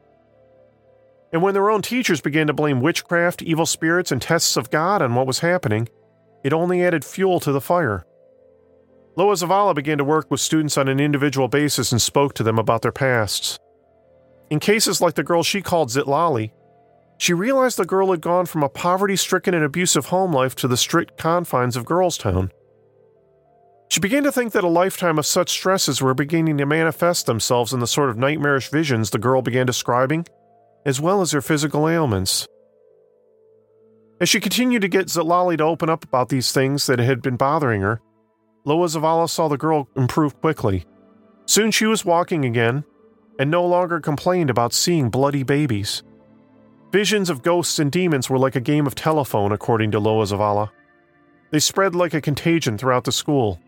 And 1.32 1.42
when 1.42 1.54
their 1.54 1.70
own 1.70 1.82
teachers 1.82 2.20
began 2.20 2.46
to 2.46 2.52
blame 2.52 2.80
witchcraft, 2.80 3.42
evil 3.42 3.66
spirits, 3.66 4.10
and 4.10 4.20
tests 4.20 4.56
of 4.56 4.70
God 4.70 5.02
on 5.02 5.14
what 5.14 5.26
was 5.26 5.40
happening, 5.40 5.88
it 6.42 6.52
only 6.52 6.82
added 6.82 7.04
fuel 7.04 7.40
to 7.40 7.52
the 7.52 7.60
fire. 7.60 8.04
Loa 9.16 9.34
Zavala 9.34 9.74
began 9.74 9.98
to 9.98 10.04
work 10.04 10.30
with 10.30 10.40
students 10.40 10.78
on 10.78 10.88
an 10.88 11.00
individual 11.00 11.48
basis 11.48 11.92
and 11.92 12.00
spoke 12.00 12.34
to 12.34 12.42
them 12.42 12.58
about 12.58 12.82
their 12.82 12.92
pasts. 12.92 13.58
In 14.48 14.60
cases 14.60 15.00
like 15.00 15.14
the 15.14 15.24
girl 15.24 15.42
she 15.42 15.60
called 15.60 15.90
Zitlali, 15.90 16.52
she 17.18 17.34
realized 17.34 17.76
the 17.76 17.84
girl 17.84 18.12
had 18.12 18.20
gone 18.20 18.46
from 18.46 18.62
a 18.62 18.68
poverty 18.68 19.16
stricken 19.16 19.54
and 19.54 19.64
abusive 19.64 20.06
home 20.06 20.32
life 20.32 20.54
to 20.56 20.68
the 20.68 20.76
strict 20.76 21.18
confines 21.18 21.76
of 21.76 21.84
Girlstown. 21.84 22.50
She 23.90 24.00
began 24.00 24.22
to 24.24 24.32
think 24.32 24.52
that 24.52 24.64
a 24.64 24.68
lifetime 24.68 25.18
of 25.18 25.26
such 25.26 25.50
stresses 25.50 26.02
were 26.02 26.14
beginning 26.14 26.58
to 26.58 26.66
manifest 26.66 27.26
themselves 27.26 27.72
in 27.72 27.80
the 27.80 27.86
sort 27.86 28.10
of 28.10 28.18
nightmarish 28.18 28.70
visions 28.70 29.10
the 29.10 29.18
girl 29.18 29.40
began 29.40 29.66
describing, 29.66 30.26
as 30.84 31.00
well 31.00 31.22
as 31.22 31.32
her 31.32 31.40
physical 31.40 31.88
ailments. 31.88 32.46
As 34.20 34.28
she 34.28 34.40
continued 34.40 34.82
to 34.82 34.88
get 34.88 35.06
Zitlali 35.06 35.56
to 35.58 35.64
open 35.64 35.88
up 35.88 36.04
about 36.04 36.28
these 36.28 36.52
things 36.52 36.86
that 36.86 36.98
had 36.98 37.22
been 37.22 37.36
bothering 37.36 37.80
her, 37.80 38.00
Loa 38.64 38.86
Zavala 38.86 39.30
saw 39.30 39.48
the 39.48 39.56
girl 39.56 39.88
improve 39.96 40.38
quickly. 40.40 40.84
Soon 41.46 41.70
she 41.70 41.86
was 41.86 42.04
walking 42.04 42.44
again, 42.44 42.84
and 43.38 43.50
no 43.50 43.64
longer 43.64 44.00
complained 44.00 44.50
about 44.50 44.74
seeing 44.74 45.08
bloody 45.08 45.44
babies. 45.44 46.02
Visions 46.92 47.30
of 47.30 47.42
ghosts 47.42 47.78
and 47.78 47.92
demons 47.92 48.28
were 48.28 48.38
like 48.38 48.56
a 48.56 48.60
game 48.60 48.86
of 48.86 48.94
telephone, 48.94 49.52
according 49.52 49.92
to 49.92 50.00
Loa 50.00 50.24
Zavala. 50.24 50.70
They 51.50 51.60
spread 51.60 51.94
like 51.94 52.12
a 52.12 52.20
contagion 52.20 52.76
throughout 52.76 53.04
the 53.04 53.12
school. 53.12 53.60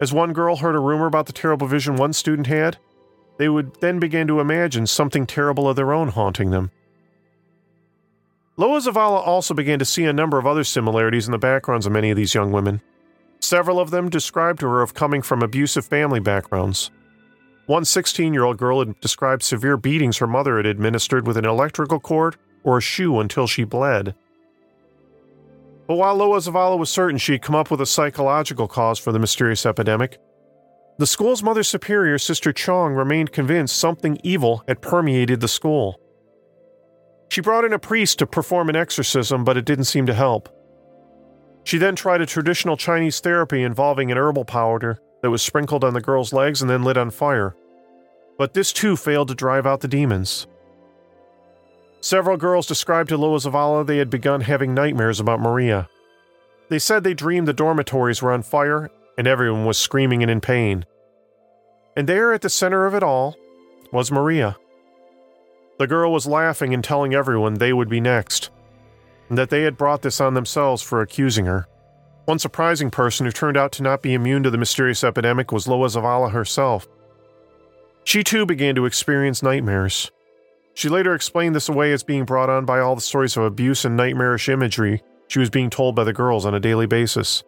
As 0.00 0.12
one 0.12 0.32
girl 0.32 0.56
heard 0.56 0.74
a 0.74 0.80
rumor 0.80 1.06
about 1.06 1.26
the 1.26 1.32
terrible 1.32 1.66
vision 1.66 1.96
one 1.96 2.12
student 2.12 2.46
had, 2.46 2.76
they 3.38 3.48
would 3.48 3.80
then 3.80 3.98
begin 3.98 4.26
to 4.28 4.40
imagine 4.40 4.86
something 4.86 5.26
terrible 5.26 5.68
of 5.68 5.76
their 5.76 5.92
own 5.92 6.08
haunting 6.08 6.50
them. 6.50 6.70
Loa 8.58 8.80
Zavala 8.80 9.26
also 9.26 9.52
began 9.52 9.78
to 9.78 9.84
see 9.84 10.04
a 10.04 10.12
number 10.12 10.38
of 10.38 10.46
other 10.46 10.64
similarities 10.64 11.26
in 11.26 11.32
the 11.32 11.38
backgrounds 11.38 11.86
of 11.86 11.92
many 11.92 12.10
of 12.10 12.16
these 12.16 12.34
young 12.34 12.52
women. 12.52 12.80
Several 13.40 13.78
of 13.78 13.90
them 13.90 14.08
described 14.08 14.60
to 14.60 14.66
her 14.66 14.80
of 14.80 14.94
coming 14.94 15.20
from 15.20 15.42
abusive 15.42 15.84
family 15.84 16.20
backgrounds. 16.20 16.90
One 17.66 17.84
16 17.84 18.32
year 18.32 18.44
old 18.44 18.56
girl 18.56 18.78
had 18.78 18.98
described 19.00 19.42
severe 19.42 19.76
beatings 19.76 20.18
her 20.18 20.26
mother 20.26 20.56
had 20.56 20.66
administered 20.66 21.26
with 21.26 21.36
an 21.36 21.44
electrical 21.44 22.00
cord 22.00 22.36
or 22.64 22.78
a 22.78 22.82
shoe 22.82 23.20
until 23.20 23.46
she 23.46 23.64
bled. 23.64 24.14
But 25.86 25.96
while 25.96 26.16
Loa 26.16 26.38
Zavala 26.38 26.78
was 26.78 26.90
certain 26.90 27.18
she 27.18 27.32
had 27.32 27.42
come 27.42 27.54
up 27.54 27.70
with 27.70 27.80
a 27.80 27.86
psychological 27.86 28.66
cause 28.66 28.98
for 28.98 29.12
the 29.12 29.18
mysterious 29.18 29.64
epidemic, 29.64 30.18
the 30.98 31.06
school's 31.06 31.42
mother 31.42 31.62
superior, 31.62 32.18
Sister 32.18 32.52
Chong, 32.52 32.94
remained 32.94 33.30
convinced 33.30 33.76
something 33.76 34.18
evil 34.22 34.64
had 34.66 34.80
permeated 34.80 35.40
the 35.40 35.48
school. 35.48 36.00
She 37.28 37.40
brought 37.40 37.64
in 37.64 37.72
a 37.72 37.78
priest 37.78 38.18
to 38.20 38.26
perform 38.26 38.68
an 38.70 38.76
exorcism, 38.76 39.44
but 39.44 39.56
it 39.56 39.66
didn't 39.66 39.84
seem 39.84 40.06
to 40.06 40.14
help. 40.14 40.48
She 41.64 41.78
then 41.78 41.96
tried 41.96 42.20
a 42.20 42.26
traditional 42.26 42.76
Chinese 42.76 43.20
therapy 43.20 43.62
involving 43.62 44.10
an 44.10 44.16
herbal 44.16 44.44
powder 44.44 45.00
that 45.22 45.30
was 45.30 45.42
sprinkled 45.42 45.84
on 45.84 45.94
the 45.94 46.00
girl's 46.00 46.32
legs 46.32 46.62
and 46.62 46.70
then 46.70 46.82
lit 46.82 46.96
on 46.96 47.10
fire. 47.10 47.54
But 48.38 48.54
this 48.54 48.72
too 48.72 48.96
failed 48.96 49.28
to 49.28 49.34
drive 49.34 49.66
out 49.66 49.80
the 49.80 49.88
demons. 49.88 50.46
Several 52.00 52.36
girls 52.36 52.66
described 52.66 53.08
to 53.08 53.16
Loa 53.16 53.38
Zavala 53.38 53.86
they 53.86 53.98
had 53.98 54.10
begun 54.10 54.42
having 54.42 54.74
nightmares 54.74 55.20
about 55.20 55.40
Maria. 55.40 55.88
They 56.68 56.78
said 56.78 57.04
they 57.04 57.14
dreamed 57.14 57.48
the 57.48 57.52
dormitories 57.52 58.22
were 58.22 58.32
on 58.32 58.42
fire 58.42 58.90
and 59.16 59.26
everyone 59.26 59.64
was 59.64 59.78
screaming 59.78 60.22
and 60.22 60.30
in 60.30 60.40
pain. 60.40 60.84
And 61.96 62.08
there 62.08 62.32
at 62.32 62.42
the 62.42 62.50
center 62.50 62.86
of 62.86 62.94
it 62.94 63.02
all 63.02 63.36
was 63.92 64.12
Maria. 64.12 64.56
The 65.78 65.86
girl 65.86 66.12
was 66.12 66.26
laughing 66.26 66.74
and 66.74 66.82
telling 66.82 67.14
everyone 67.14 67.54
they 67.54 67.72
would 67.72 67.88
be 67.88 68.00
next, 68.00 68.50
and 69.28 69.36
that 69.38 69.50
they 69.50 69.62
had 69.62 69.76
brought 69.76 70.02
this 70.02 70.20
on 70.20 70.34
themselves 70.34 70.82
for 70.82 71.00
accusing 71.00 71.46
her. 71.46 71.66
One 72.24 72.38
surprising 72.38 72.90
person 72.90 73.24
who 73.24 73.32
turned 73.32 73.56
out 73.56 73.72
to 73.72 73.82
not 73.82 74.02
be 74.02 74.14
immune 74.14 74.42
to 74.42 74.50
the 74.50 74.58
mysterious 74.58 75.04
epidemic 75.04 75.52
was 75.52 75.68
Loa 75.68 75.86
Zavala 75.88 76.32
herself. 76.32 76.86
She 78.04 78.24
too 78.24 78.46
began 78.46 78.74
to 78.74 78.86
experience 78.86 79.42
nightmares. 79.42 80.10
She 80.76 80.90
later 80.90 81.14
explained 81.14 81.56
this 81.56 81.70
away 81.70 81.92
as 81.92 82.02
being 82.02 82.26
brought 82.26 82.50
on 82.50 82.66
by 82.66 82.80
all 82.80 82.94
the 82.94 83.00
stories 83.00 83.34
of 83.38 83.44
abuse 83.44 83.86
and 83.86 83.96
nightmarish 83.96 84.50
imagery 84.50 85.02
she 85.26 85.38
was 85.38 85.48
being 85.48 85.70
told 85.70 85.96
by 85.96 86.04
the 86.04 86.12
girls 86.12 86.44
on 86.44 86.54
a 86.54 86.60
daily 86.60 86.86
basis. 86.86 87.42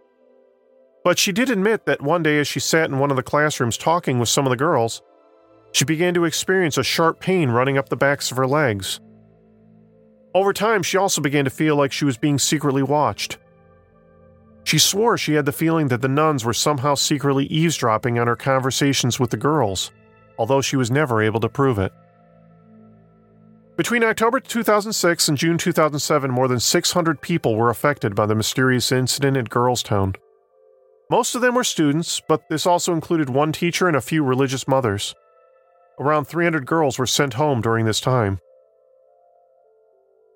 But 1.04 1.18
she 1.18 1.30
did 1.30 1.50
admit 1.50 1.84
that 1.84 2.00
one 2.00 2.22
day, 2.22 2.40
as 2.40 2.48
she 2.48 2.58
sat 2.58 2.88
in 2.88 2.98
one 2.98 3.10
of 3.10 3.18
the 3.18 3.22
classrooms 3.22 3.76
talking 3.76 4.18
with 4.18 4.30
some 4.30 4.46
of 4.46 4.50
the 4.50 4.56
girls, 4.56 5.02
she 5.72 5.84
began 5.84 6.14
to 6.14 6.24
experience 6.24 6.78
a 6.78 6.82
sharp 6.82 7.20
pain 7.20 7.50
running 7.50 7.76
up 7.76 7.90
the 7.90 7.96
backs 7.96 8.30
of 8.30 8.38
her 8.38 8.46
legs. 8.46 8.98
Over 10.34 10.54
time, 10.54 10.82
she 10.82 10.96
also 10.96 11.20
began 11.20 11.44
to 11.44 11.50
feel 11.50 11.76
like 11.76 11.92
she 11.92 12.06
was 12.06 12.16
being 12.16 12.38
secretly 12.38 12.82
watched. 12.82 13.36
She 14.64 14.78
swore 14.78 15.18
she 15.18 15.34
had 15.34 15.44
the 15.44 15.52
feeling 15.52 15.88
that 15.88 16.00
the 16.00 16.08
nuns 16.08 16.46
were 16.46 16.54
somehow 16.54 16.94
secretly 16.94 17.44
eavesdropping 17.44 18.18
on 18.18 18.26
her 18.26 18.36
conversations 18.36 19.20
with 19.20 19.30
the 19.30 19.36
girls, 19.36 19.92
although 20.38 20.62
she 20.62 20.76
was 20.76 20.90
never 20.90 21.20
able 21.22 21.40
to 21.40 21.48
prove 21.50 21.78
it. 21.78 21.92
Between 23.78 24.02
October 24.02 24.40
2006 24.40 25.28
and 25.28 25.38
June 25.38 25.56
2007, 25.56 26.32
more 26.32 26.48
than 26.48 26.58
600 26.58 27.20
people 27.20 27.54
were 27.54 27.70
affected 27.70 28.16
by 28.16 28.26
the 28.26 28.34
mysterious 28.34 28.90
incident 28.90 29.36
at 29.36 29.50
Girlstown. 29.50 30.16
Most 31.08 31.36
of 31.36 31.42
them 31.42 31.54
were 31.54 31.62
students, 31.62 32.20
but 32.28 32.48
this 32.50 32.66
also 32.66 32.92
included 32.92 33.30
one 33.30 33.52
teacher 33.52 33.86
and 33.86 33.96
a 33.96 34.00
few 34.00 34.24
religious 34.24 34.66
mothers. 34.66 35.14
Around 36.00 36.24
300 36.24 36.66
girls 36.66 36.98
were 36.98 37.06
sent 37.06 37.34
home 37.34 37.60
during 37.60 37.86
this 37.86 38.00
time. 38.00 38.40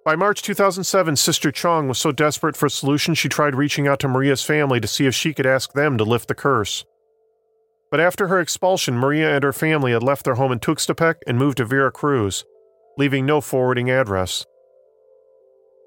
By 0.05 0.14
March 0.14 0.42
2007, 0.42 1.16
Sister 1.16 1.50
Chong 1.50 1.88
was 1.88 1.98
so 1.98 2.12
desperate 2.12 2.57
for 2.57 2.66
a 2.66 2.70
solution 2.70 3.14
she 3.14 3.28
tried 3.28 3.57
reaching 3.57 3.88
out 3.88 3.98
to 4.00 4.09
Maria's 4.09 4.44
family 4.44 4.78
to 4.78 4.87
see 4.87 5.07
if 5.07 5.16
she 5.16 5.35
could 5.35 5.46
ask 5.46 5.72
them 5.72 5.98
to 5.98 6.05
lift 6.05 6.28
the 6.28 6.37
curse. 6.37 6.85
But 7.90 7.98
after 7.98 8.28
her 8.28 8.38
expulsion, 8.38 8.96
Maria 8.96 9.35
and 9.35 9.42
her 9.42 9.52
family 9.52 9.90
had 9.90 10.05
left 10.05 10.24
their 10.24 10.37
home 10.37 10.52
in 10.52 10.61
Tuxtepec 10.61 11.16
and 11.26 11.37
moved 11.37 11.57
to 11.57 11.64
Veracruz, 11.64 12.44
leaving 12.98 13.26
no 13.26 13.40
forwarding 13.40 13.90
address. 13.90 14.46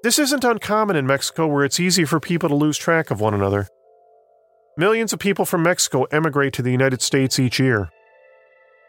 This 0.02 0.18
isn't 0.18 0.44
uncommon 0.44 0.96
in 0.96 1.06
Mexico 1.06 1.46
where 1.46 1.64
it's 1.64 1.80
easy 1.80 2.04
for 2.04 2.20
people 2.20 2.48
to 2.48 2.54
lose 2.54 2.78
track 2.78 3.10
of 3.10 3.20
one 3.20 3.34
another. 3.34 3.68
Millions 4.76 5.12
of 5.12 5.18
people 5.18 5.44
from 5.44 5.62
Mexico 5.62 6.04
emigrate 6.04 6.52
to 6.52 6.62
the 6.62 6.70
United 6.70 7.00
States 7.02 7.38
each 7.38 7.58
year. 7.58 7.90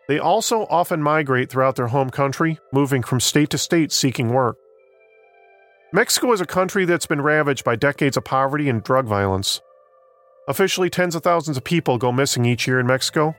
They 0.07 0.19
also 0.19 0.65
often 0.69 1.01
migrate 1.01 1.49
throughout 1.49 1.75
their 1.75 1.87
home 1.87 2.09
country, 2.09 2.59
moving 2.71 3.03
from 3.03 3.19
state 3.19 3.49
to 3.51 3.57
state 3.57 3.91
seeking 3.91 4.29
work. 4.29 4.57
Mexico 5.93 6.31
is 6.33 6.41
a 6.41 6.45
country 6.45 6.85
that's 6.85 7.05
been 7.05 7.21
ravaged 7.21 7.63
by 7.63 7.75
decades 7.75 8.17
of 8.17 8.25
poverty 8.25 8.69
and 8.69 8.83
drug 8.83 9.05
violence. 9.05 9.61
Officially, 10.47 10.89
tens 10.89 11.15
of 11.15 11.23
thousands 11.23 11.57
of 11.57 11.63
people 11.63 11.97
go 11.97 12.11
missing 12.11 12.45
each 12.45 12.67
year 12.67 12.79
in 12.79 12.87
Mexico, 12.87 13.35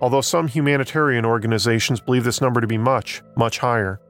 although 0.00 0.20
some 0.20 0.48
humanitarian 0.48 1.24
organizations 1.24 2.00
believe 2.00 2.24
this 2.24 2.40
number 2.40 2.60
to 2.60 2.66
be 2.66 2.78
much, 2.78 3.22
much 3.36 3.58
higher. 3.58 4.00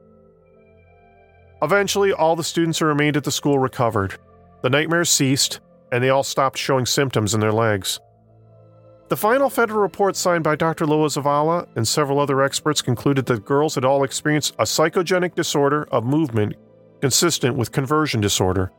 Eventually, 1.61 2.13
all 2.13 2.35
the 2.35 2.43
students 2.43 2.79
who 2.79 2.85
remained 2.85 3.17
at 3.17 3.23
the 3.23 3.31
school 3.31 3.59
recovered. 3.59 4.17
The 4.61 4.69
nightmares 4.69 5.09
ceased, 5.09 5.59
and 5.91 6.03
they 6.03 6.09
all 6.09 6.23
stopped 6.23 6.57
showing 6.57 6.85
symptoms 6.85 7.33
in 7.33 7.39
their 7.39 7.51
legs. 7.51 7.99
The 9.09 9.17
final 9.17 9.49
federal 9.49 9.81
report 9.81 10.15
signed 10.15 10.43
by 10.43 10.55
Dr. 10.55 10.85
Loa 10.85 11.07
Zavala 11.07 11.67
and 11.75 11.87
several 11.87 12.19
other 12.19 12.43
experts 12.43 12.81
concluded 12.81 13.25
that 13.25 13.43
girls 13.43 13.75
had 13.75 13.83
all 13.83 14.03
experienced 14.03 14.53
a 14.59 14.63
psychogenic 14.63 15.33
disorder 15.33 15.87
of 15.91 16.05
movement 16.05 16.53
consistent 17.01 17.55
with 17.55 17.71
conversion 17.71 18.21
disorder. 18.21 18.71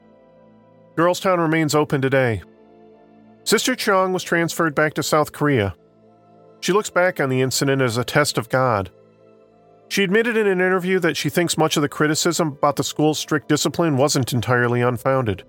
Girlstown 0.97 1.39
remains 1.39 1.75
open 1.75 2.01
today. 2.01 2.43
Sister 3.43 3.75
Chong 3.75 4.13
was 4.13 4.23
transferred 4.23 4.75
back 4.75 4.95
to 4.95 5.03
South 5.03 5.33
Korea. 5.33 5.75
She 6.61 6.73
looks 6.73 6.91
back 6.91 7.19
on 7.19 7.29
the 7.29 7.41
incident 7.41 7.83
as 7.83 7.97
a 7.97 8.05
test 8.05 8.39
of 8.39 8.49
God. 8.49 8.91
She 9.91 10.05
admitted 10.05 10.37
in 10.37 10.47
an 10.47 10.61
interview 10.61 11.01
that 11.01 11.17
she 11.17 11.29
thinks 11.29 11.59
much 11.59 11.77
of 11.77 11.83
the 11.83 11.89
criticism 11.89 12.49
about 12.49 12.77
the 12.77 12.85
school's 12.85 13.19
strict 13.19 13.49
discipline 13.49 13.97
wasn't 13.97 14.33
entirely 14.33 14.83
unfounded. 14.83 15.43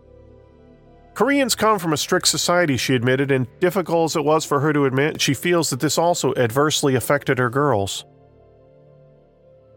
Koreans 1.14 1.54
come 1.54 1.78
from 1.78 1.94
a 1.94 1.98
strict 1.98 2.28
society, 2.28 2.76
she 2.76 2.96
admitted, 2.96 3.30
and 3.30 3.46
difficult 3.60 4.12
as 4.12 4.16
it 4.16 4.26
was 4.26 4.44
for 4.44 4.60
her 4.62 4.74
to 4.74 4.86
admit, 4.86 5.22
she 5.22 5.36
feels 5.36 5.70
that 5.70 5.80
this 5.80 6.00
also 6.00 6.34
adversely 6.34 6.96
affected 6.96 7.38
her 7.38 7.52
girls. 7.52 8.04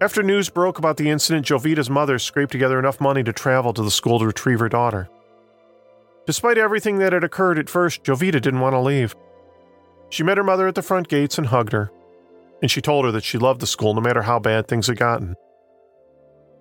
After 0.00 0.22
news 0.22 0.48
broke 0.48 0.78
about 0.78 0.96
the 0.96 1.10
incident, 1.10 1.44
Jovita's 1.44 1.90
mother 1.90 2.18
scraped 2.18 2.52
together 2.52 2.78
enough 2.78 3.02
money 3.02 3.22
to 3.22 3.34
travel 3.34 3.74
to 3.74 3.82
the 3.82 3.90
school 3.90 4.18
to 4.18 4.26
retrieve 4.26 4.60
her 4.60 4.70
daughter. 4.70 5.10
Despite 6.26 6.56
everything 6.56 6.98
that 7.00 7.12
had 7.12 7.22
occurred 7.22 7.58
at 7.58 7.68
first, 7.68 8.02
Jovita 8.02 8.40
didn't 8.40 8.60
want 8.60 8.72
to 8.72 8.80
leave. 8.80 9.14
She 10.08 10.22
met 10.22 10.38
her 10.38 10.44
mother 10.44 10.66
at 10.66 10.74
the 10.74 10.80
front 10.80 11.08
gates 11.08 11.36
and 11.36 11.48
hugged 11.48 11.72
her, 11.72 11.90
and 12.62 12.70
she 12.70 12.80
told 12.80 13.04
her 13.04 13.12
that 13.12 13.24
she 13.24 13.38
loved 13.38 13.60
the 13.60 13.66
school 13.66 13.94
no 13.94 14.00
matter 14.00 14.22
how 14.22 14.38
bad 14.38 14.66
things 14.66 14.86
had 14.86 14.96
gotten. 14.96 15.34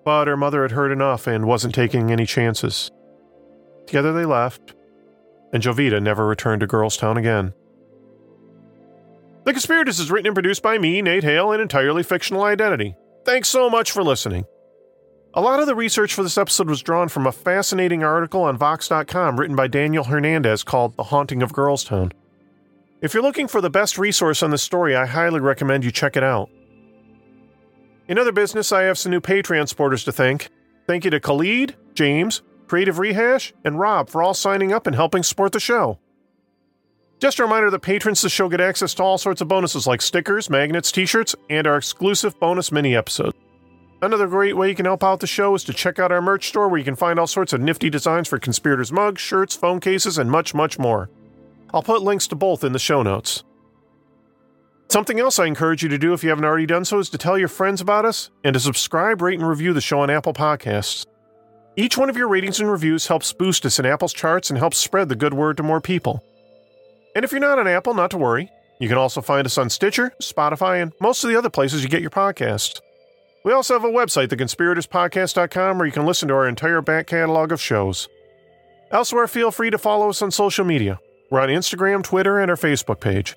But 0.04 0.26
her 0.26 0.36
mother 0.36 0.62
had 0.62 0.72
heard 0.72 0.92
enough 0.92 1.26
and 1.26 1.46
wasn't 1.46 1.74
taking 1.74 2.10
any 2.10 2.26
chances. 2.26 2.90
Together 3.86 4.12
they 4.12 4.24
left, 4.24 4.74
and 5.52 5.62
Jovita 5.62 6.02
never 6.02 6.26
returned 6.26 6.60
to 6.60 6.66
Girlstown 6.66 7.16
again. 7.16 7.54
The 9.44 9.52
Conspirators 9.52 10.00
is 10.00 10.10
written 10.10 10.26
and 10.26 10.34
produced 10.34 10.62
by 10.62 10.78
me, 10.78 11.02
Nate 11.02 11.22
Hale, 11.22 11.52
an 11.52 11.60
entirely 11.60 12.02
fictional 12.02 12.44
identity. 12.44 12.96
Thanks 13.24 13.48
so 13.48 13.68
much 13.68 13.90
for 13.92 14.02
listening. 14.02 14.44
A 15.34 15.40
lot 15.40 15.60
of 15.60 15.66
the 15.66 15.74
research 15.74 16.14
for 16.14 16.22
this 16.22 16.38
episode 16.38 16.68
was 16.68 16.82
drawn 16.82 17.08
from 17.08 17.26
a 17.26 17.32
fascinating 17.32 18.04
article 18.04 18.42
on 18.42 18.56
Vox.com 18.56 19.38
written 19.38 19.56
by 19.56 19.66
Daniel 19.66 20.04
Hernandez 20.04 20.62
called 20.62 20.96
The 20.96 21.04
Haunting 21.04 21.42
of 21.42 21.52
Girlstown. 21.52 22.12
If 23.00 23.12
you're 23.12 23.22
looking 23.22 23.48
for 23.48 23.60
the 23.60 23.70
best 23.70 23.98
resource 23.98 24.42
on 24.42 24.50
this 24.50 24.62
story, 24.62 24.96
I 24.96 25.06
highly 25.06 25.40
recommend 25.40 25.84
you 25.84 25.90
check 25.90 26.16
it 26.16 26.22
out. 26.22 26.48
In 28.08 28.18
other 28.18 28.32
business, 28.32 28.72
I 28.72 28.82
have 28.82 28.98
some 28.98 29.10
new 29.10 29.20
Patreon 29.20 29.68
supporters 29.68 30.04
to 30.04 30.12
thank. 30.12 30.48
Thank 30.86 31.04
you 31.04 31.10
to 31.10 31.20
Khalid, 31.20 31.74
James, 31.94 32.42
Creative 32.66 32.98
Rehash, 32.98 33.52
and 33.64 33.78
Rob 33.78 34.08
for 34.08 34.22
all 34.22 34.34
signing 34.34 34.72
up 34.72 34.86
and 34.86 34.94
helping 34.94 35.22
support 35.22 35.52
the 35.52 35.60
show. 35.60 35.98
Just 37.20 37.38
a 37.38 37.42
reminder 37.42 37.70
that 37.70 37.80
patrons 37.80 38.20
of 38.20 38.24
the 38.24 38.30
show 38.30 38.48
get 38.48 38.60
access 38.60 38.92
to 38.94 39.02
all 39.02 39.18
sorts 39.18 39.40
of 39.40 39.48
bonuses 39.48 39.86
like 39.86 40.02
stickers, 40.02 40.50
magnets, 40.50 40.92
t 40.92 41.06
shirts, 41.06 41.34
and 41.48 41.66
our 41.66 41.76
exclusive 41.76 42.38
bonus 42.38 42.70
mini 42.72 42.94
episodes. 42.94 43.36
Another 44.02 44.26
great 44.26 44.56
way 44.56 44.68
you 44.68 44.74
can 44.74 44.84
help 44.84 45.02
out 45.02 45.20
the 45.20 45.26
show 45.26 45.54
is 45.54 45.64
to 45.64 45.72
check 45.72 45.98
out 45.98 46.12
our 46.12 46.20
merch 46.20 46.48
store 46.48 46.68
where 46.68 46.78
you 46.78 46.84
can 46.84 46.96
find 46.96 47.18
all 47.18 47.26
sorts 47.26 47.54
of 47.54 47.60
nifty 47.60 47.88
designs 47.88 48.28
for 48.28 48.38
conspirators 48.38 48.92
mugs, 48.92 49.22
shirts, 49.22 49.56
phone 49.56 49.80
cases, 49.80 50.18
and 50.18 50.30
much, 50.30 50.52
much 50.52 50.78
more. 50.78 51.08
I'll 51.74 51.82
put 51.82 52.02
links 52.02 52.28
to 52.28 52.36
both 52.36 52.62
in 52.62 52.72
the 52.72 52.78
show 52.78 53.02
notes. 53.02 53.42
Something 54.88 55.18
else 55.18 55.40
I 55.40 55.46
encourage 55.46 55.82
you 55.82 55.88
to 55.88 55.98
do 55.98 56.12
if 56.12 56.22
you 56.22 56.28
haven't 56.28 56.44
already 56.44 56.66
done 56.66 56.84
so 56.84 57.00
is 57.00 57.10
to 57.10 57.18
tell 57.18 57.36
your 57.36 57.48
friends 57.48 57.80
about 57.80 58.04
us 58.04 58.30
and 58.44 58.54
to 58.54 58.60
subscribe, 58.60 59.20
rate, 59.20 59.40
and 59.40 59.48
review 59.48 59.72
the 59.72 59.80
show 59.80 59.98
on 59.98 60.08
Apple 60.08 60.32
Podcasts. 60.32 61.04
Each 61.74 61.98
one 61.98 62.08
of 62.08 62.16
your 62.16 62.28
ratings 62.28 62.60
and 62.60 62.70
reviews 62.70 63.08
helps 63.08 63.32
boost 63.32 63.66
us 63.66 63.80
in 63.80 63.86
Apple's 63.86 64.12
charts 64.12 64.50
and 64.50 64.58
helps 64.58 64.78
spread 64.78 65.08
the 65.08 65.16
good 65.16 65.34
word 65.34 65.56
to 65.56 65.64
more 65.64 65.80
people. 65.80 66.22
And 67.16 67.24
if 67.24 67.32
you're 67.32 67.40
not 67.40 67.58
on 67.58 67.66
Apple, 67.66 67.92
not 67.92 68.12
to 68.12 68.18
worry. 68.18 68.52
You 68.78 68.88
can 68.88 68.98
also 68.98 69.20
find 69.20 69.44
us 69.44 69.58
on 69.58 69.68
Stitcher, 69.68 70.12
Spotify, 70.22 70.80
and 70.80 70.92
most 71.00 71.24
of 71.24 71.30
the 71.30 71.36
other 71.36 71.50
places 71.50 71.82
you 71.82 71.88
get 71.88 72.02
your 72.02 72.10
podcasts. 72.10 72.80
We 73.44 73.52
also 73.52 73.74
have 73.74 73.84
a 73.84 73.88
website, 73.88 74.28
theconspiratorspodcast.com, 74.28 75.78
where 75.78 75.86
you 75.86 75.92
can 75.92 76.06
listen 76.06 76.28
to 76.28 76.34
our 76.34 76.46
entire 76.46 76.82
back 76.82 77.08
catalog 77.08 77.50
of 77.50 77.60
shows. 77.60 78.08
Elsewhere, 78.92 79.26
feel 79.26 79.50
free 79.50 79.70
to 79.70 79.78
follow 79.78 80.08
us 80.08 80.22
on 80.22 80.30
social 80.30 80.64
media. 80.64 81.00
We're 81.34 81.40
on 81.40 81.48
Instagram, 81.48 82.04
Twitter, 82.04 82.38
and 82.38 82.48
our 82.48 82.56
Facebook 82.56 83.00
page. 83.00 83.34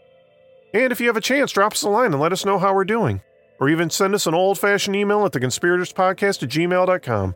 And 0.71 0.91
if 0.91 1.01
you 1.01 1.07
have 1.07 1.17
a 1.17 1.19
chance, 1.19 1.51
drop 1.51 1.73
us 1.73 1.81
a 1.81 1.89
line 1.89 2.13
and 2.13 2.21
let 2.21 2.31
us 2.31 2.45
know 2.45 2.59
how 2.59 2.75
we're 2.75 2.85
doing. 2.85 3.21
Or 3.59 3.69
even 3.69 3.89
send 3.89 4.13
us 4.13 4.27
an 4.27 4.35
old 4.35 4.59
fashioned 4.59 4.95
email 4.95 5.25
at 5.25 5.31
theconspiratorspodcast 5.31 6.43
at 6.43 6.49
gmail.com. 6.49 7.35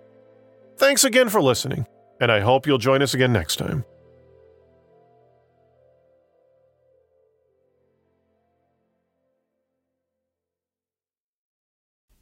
Thanks 0.77 1.03
again 1.03 1.29
for 1.29 1.41
listening, 1.41 1.87
and 2.19 2.31
I 2.31 2.41
hope 2.41 2.67
you'll 2.67 2.77
join 2.77 3.01
us 3.01 3.15
again 3.15 3.33
next 3.33 3.55
time. 3.55 3.85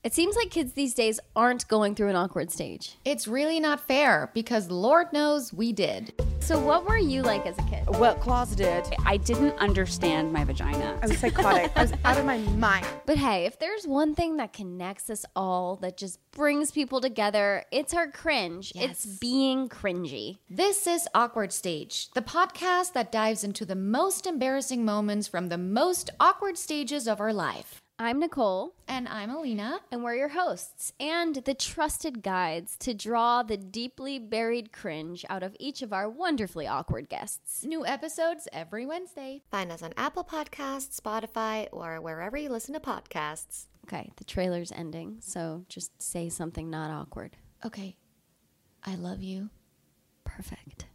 It 0.02 0.14
seems 0.14 0.38
like 0.38 0.50
kids 0.50 0.72
these 0.72 0.94
days 0.94 1.20
aren't 1.36 1.68
going 1.68 1.94
through 1.94 2.08
an 2.08 2.16
awkward 2.16 2.52
stage. 2.52 2.98
It's 3.04 3.28
really 3.28 3.60
not 3.60 3.86
fair 3.86 4.32
because 4.34 4.72
Lord 4.72 5.12
knows 5.12 5.52
we 5.52 5.74
did. 5.74 6.14
So, 6.50 6.58
what 6.58 6.88
were 6.88 6.98
you 6.98 7.22
like 7.22 7.46
as 7.46 7.56
a 7.60 7.62
kid? 7.62 7.88
Well, 7.88 8.16
closeted. 8.16 8.84
I 9.06 9.18
didn't 9.18 9.56
understand 9.60 10.34
my 10.34 10.44
vagina. 10.44 10.98
I 11.00 11.06
was 11.06 11.20
psychotic. 11.20 11.72
I 11.76 11.84
was 11.84 11.94
out 12.04 12.18
of 12.18 12.26
my 12.26 12.40
mind. 12.40 12.88
But 13.06 13.18
hey, 13.18 13.46
if 13.46 13.60
there's 13.60 13.86
one 13.86 14.16
thing 14.16 14.38
that 14.38 14.52
connects 14.52 15.12
us 15.12 15.28
all, 15.36 15.76
that 15.84 15.96
just 15.96 16.18
brings 16.32 16.72
people 16.72 17.02
together, 17.02 17.66
it's 17.72 17.94
our 17.94 18.10
cringe. 18.10 18.72
It's 18.74 19.06
being 19.06 19.70
cringy. 19.70 20.40
This 20.50 20.88
is 20.88 21.08
Awkward 21.14 21.54
Stage, 21.54 22.10
the 22.16 22.24
podcast 22.24 22.94
that 22.94 23.12
dives 23.12 23.44
into 23.44 23.64
the 23.64 23.76
most 23.76 24.26
embarrassing 24.26 24.84
moments 24.84 25.28
from 25.28 25.50
the 25.50 25.58
most 25.60 26.10
awkward 26.20 26.58
stages 26.58 27.08
of 27.08 27.22
our 27.22 27.32
life. 27.32 27.80
I'm 28.02 28.20
Nicole, 28.22 28.76
And 28.88 29.10
I'm 29.10 29.30
Alina. 29.30 29.82
and 29.92 30.04
we're 30.06 30.16
your 30.16 30.30
hosts 30.30 30.94
and 31.02 31.36
the 31.36 31.54
trusted 31.54 32.24
guides 32.24 32.78
to 32.78 32.94
draw 32.94 33.44
the 33.44 33.58
deeply 33.58 34.18
buried 34.20 34.72
cringe 34.72 35.26
out 35.30 35.44
of 35.44 35.54
each 35.60 35.82
of 35.82 35.92
our 35.92 36.10
wonderfully 36.10 36.66
awkward 36.66 37.10
guests. 37.10 37.66
New 37.66 37.86
episodes 37.86 38.48
every 38.54 38.86
Wednesday. 38.86 39.42
Find 39.52 39.70
us 39.70 39.84
on 39.84 39.94
Apple 39.98 40.24
Podcasts, 40.24 40.98
Spotify, 41.00 41.68
or 41.74 42.00
wherever 42.00 42.38
you 42.38 42.48
listen 42.50 42.74
to 42.74 42.80
podcasts. 42.80 43.66
Okay, 43.86 44.12
the 44.16 44.24
trailer's 44.24 44.72
ending, 44.72 45.18
so 45.20 45.66
just 45.68 46.02
say 46.02 46.30
something 46.30 46.70
not 46.70 46.92
awkward. 46.92 47.36
Okay. 47.66 47.98
I 48.86 48.96
love 48.96 49.22
you. 49.22 49.50
Perfect. 50.24 50.86